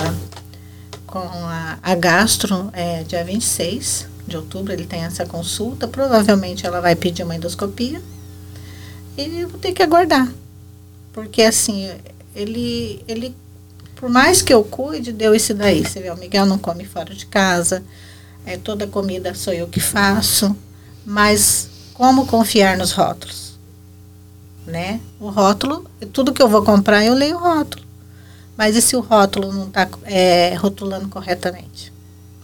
com 1.06 1.18
a, 1.18 1.78
a 1.82 1.94
gastro 1.94 2.68
é, 2.74 3.02
dia 3.04 3.24
26 3.24 4.06
de 4.28 4.36
outubro, 4.36 4.70
ele 4.70 4.84
tem 4.84 5.00
essa 5.00 5.24
consulta. 5.24 5.88
Provavelmente 5.88 6.66
ela 6.66 6.82
vai 6.82 6.94
pedir 6.94 7.22
uma 7.22 7.34
endoscopia. 7.34 8.02
E 9.16 9.40
eu 9.40 9.48
vou 9.48 9.58
ter 9.58 9.72
que 9.72 9.82
aguardar. 9.82 10.30
Porque 11.10 11.40
assim, 11.40 11.90
ele, 12.34 13.02
ele, 13.08 13.34
por 13.94 14.10
mais 14.10 14.42
que 14.42 14.52
eu 14.52 14.62
cuide, 14.62 15.10
deu 15.10 15.34
isso 15.34 15.54
daí. 15.54 15.86
Você 15.86 16.00
vê, 16.00 16.10
o 16.10 16.18
Miguel 16.18 16.44
não 16.44 16.58
come 16.58 16.84
fora 16.84 17.14
de 17.14 17.24
casa. 17.24 17.82
É, 18.44 18.58
toda 18.58 18.86
comida 18.86 19.34
sou 19.34 19.54
eu 19.54 19.66
que 19.66 19.80
faço. 19.80 20.54
Mas 21.06 21.68
como 21.94 22.26
confiar 22.26 22.76
nos 22.76 22.90
rótulos? 22.90 23.56
Né? 24.66 25.00
O 25.20 25.30
rótulo, 25.30 25.88
tudo 26.12 26.32
que 26.32 26.42
eu 26.42 26.48
vou 26.48 26.64
comprar, 26.64 27.04
eu 27.04 27.14
leio 27.14 27.36
o 27.36 27.40
rótulo. 27.40 27.84
Mas 28.56 28.74
e 28.74 28.82
se 28.82 28.96
o 28.96 29.00
rótulo 29.00 29.52
não 29.52 29.68
está 29.68 29.88
é, 30.02 30.54
rotulando 30.54 31.08
corretamente? 31.08 31.92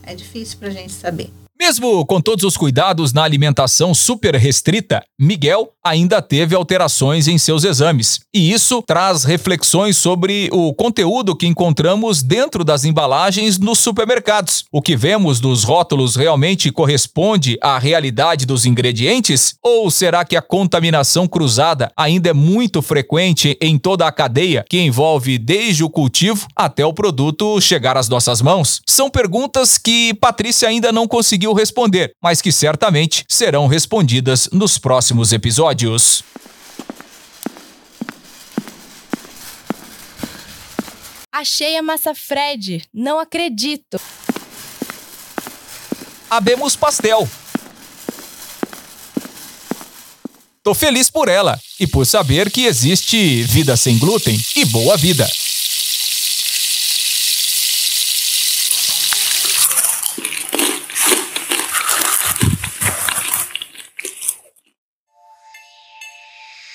É 0.04 0.14
difícil 0.14 0.58
para 0.58 0.68
a 0.68 0.72
gente 0.72 0.92
saber. 0.92 1.32
Mesmo 1.64 2.04
com 2.04 2.20
todos 2.20 2.44
os 2.44 2.56
cuidados 2.56 3.12
na 3.12 3.22
alimentação 3.22 3.94
super 3.94 4.34
restrita, 4.34 5.00
Miguel 5.16 5.70
ainda 5.84 6.20
teve 6.20 6.56
alterações 6.56 7.28
em 7.28 7.38
seus 7.38 7.62
exames. 7.62 8.20
E 8.34 8.52
isso 8.52 8.82
traz 8.82 9.22
reflexões 9.22 9.96
sobre 9.96 10.48
o 10.52 10.74
conteúdo 10.74 11.36
que 11.36 11.46
encontramos 11.46 12.20
dentro 12.20 12.64
das 12.64 12.84
embalagens 12.84 13.58
nos 13.58 13.78
supermercados. 13.78 14.64
O 14.72 14.82
que 14.82 14.96
vemos 14.96 15.40
nos 15.40 15.62
rótulos 15.62 16.16
realmente 16.16 16.72
corresponde 16.72 17.56
à 17.62 17.78
realidade 17.78 18.44
dos 18.44 18.66
ingredientes? 18.66 19.54
Ou 19.62 19.88
será 19.88 20.24
que 20.24 20.36
a 20.36 20.42
contaminação 20.42 21.28
cruzada 21.28 21.92
ainda 21.96 22.30
é 22.30 22.34
muito 22.34 22.82
frequente 22.82 23.56
em 23.60 23.78
toda 23.78 24.04
a 24.04 24.12
cadeia, 24.12 24.64
que 24.68 24.80
envolve 24.80 25.38
desde 25.38 25.84
o 25.84 25.90
cultivo 25.90 26.48
até 26.56 26.84
o 26.84 26.92
produto 26.92 27.60
chegar 27.60 27.96
às 27.96 28.08
nossas 28.08 28.42
mãos? 28.42 28.80
São 28.84 29.08
perguntas 29.08 29.78
que 29.78 30.12
Patrícia 30.14 30.68
ainda 30.68 30.90
não 30.90 31.06
conseguiu 31.06 31.51
responder, 31.52 32.12
mas 32.22 32.40
que 32.40 32.52
certamente 32.52 33.24
serão 33.28 33.66
respondidas 33.66 34.48
nos 34.52 34.78
próximos 34.78 35.32
episódios. 35.32 36.24
Achei 41.30 41.76
a 41.76 41.82
massa 41.82 42.14
Fred, 42.14 42.84
não 42.92 43.18
acredito. 43.18 44.00
Abemos 46.30 46.76
pastel. 46.76 47.28
Tô 50.62 50.74
feliz 50.74 51.10
por 51.10 51.28
ela 51.28 51.58
e 51.80 51.86
por 51.86 52.06
saber 52.06 52.50
que 52.50 52.66
existe 52.66 53.42
vida 53.42 53.76
sem 53.76 53.98
glúten 53.98 54.40
e 54.54 54.64
boa 54.66 54.96
vida. 54.96 55.28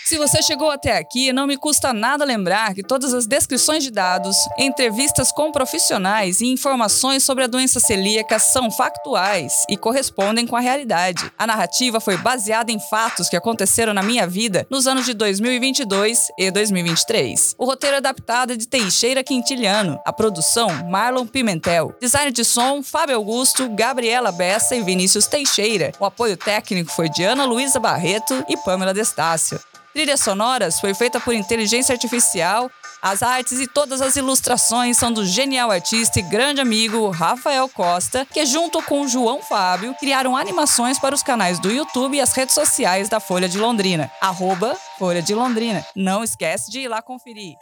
Se 0.07 0.17
você 0.17 0.41
chegou 0.41 0.71
até 0.71 0.97
aqui, 0.97 1.33
não 1.33 1.45
me 1.45 1.57
custa 1.57 1.91
nada 1.91 2.23
lembrar 2.23 2.73
que 2.73 2.81
todas 2.81 3.13
as 3.13 3.27
descrições 3.27 3.83
de 3.83 3.91
dados, 3.91 4.37
entrevistas 4.57 5.33
com 5.33 5.51
profissionais 5.51 6.39
e 6.39 6.45
informações 6.45 7.25
sobre 7.25 7.43
a 7.43 7.47
doença 7.47 7.77
celíaca 7.81 8.39
são 8.39 8.71
factuais 8.71 9.65
e 9.69 9.75
correspondem 9.75 10.47
com 10.47 10.55
a 10.55 10.61
realidade. 10.61 11.29
A 11.37 11.45
narrativa 11.45 11.99
foi 11.99 12.15
baseada 12.15 12.71
em 12.71 12.79
fatos 12.79 13.27
que 13.27 13.35
aconteceram 13.35 13.93
na 13.93 14.01
minha 14.01 14.25
vida 14.25 14.65
nos 14.69 14.87
anos 14.87 15.05
de 15.05 15.13
2022 15.13 16.27
e 16.39 16.51
2023. 16.51 17.55
O 17.57 17.65
roteiro 17.65 17.95
é 17.95 17.97
adaptado 17.97 18.53
é 18.53 18.55
de 18.55 18.65
Teixeira 18.65 19.21
Quintiliano, 19.25 19.99
a 20.05 20.13
produção 20.13 20.69
Marlon 20.89 21.27
Pimentel, 21.27 21.93
design 21.99 22.31
de 22.31 22.45
som 22.45 22.81
Fábio 22.81 23.17
Augusto, 23.17 23.67
Gabriela 23.75 24.31
Bessa 24.31 24.73
e 24.73 24.81
Vinícius 24.81 25.27
Teixeira. 25.27 25.91
O 25.99 26.05
apoio 26.05 26.37
técnico 26.37 26.93
foi 26.93 27.09
de 27.09 27.25
Ana 27.25 27.43
Luísa 27.43 27.77
Barreto 27.77 28.41
e 28.47 28.55
Pamela 28.55 28.93
Destácio. 28.93 29.59
Trilhas 29.97 30.21
sonoras 30.21 30.79
foi 30.79 30.93
feita 30.93 31.19
por 31.19 31.33
inteligência 31.33 31.91
artificial. 31.91 32.69
As 33.01 33.23
artes 33.23 33.59
e 33.59 33.65
todas 33.65 33.99
as 33.99 34.15
ilustrações 34.15 34.95
são 34.95 35.11
do 35.11 35.25
genial 35.25 35.71
artista 35.71 36.19
e 36.19 36.21
grande 36.21 36.61
amigo 36.61 37.09
Rafael 37.09 37.67
Costa, 37.67 38.23
que 38.31 38.45
junto 38.45 38.79
com 38.83 39.07
João 39.07 39.41
Fábio 39.41 39.95
criaram 39.95 40.37
animações 40.37 40.99
para 40.99 41.15
os 41.15 41.23
canais 41.23 41.57
do 41.57 41.71
YouTube 41.71 42.15
e 42.15 42.21
as 42.21 42.31
redes 42.31 42.53
sociais 42.53 43.09
da 43.09 43.19
Folha 43.19 43.49
de 43.49 43.57
Londrina. 43.57 44.11
Arroba 44.21 44.77
Folha 44.99 45.23
de 45.23 45.33
Londrina. 45.33 45.83
Não 45.95 46.23
esquece 46.23 46.69
de 46.69 46.81
ir 46.81 46.87
lá 46.87 47.01
conferir. 47.01 47.55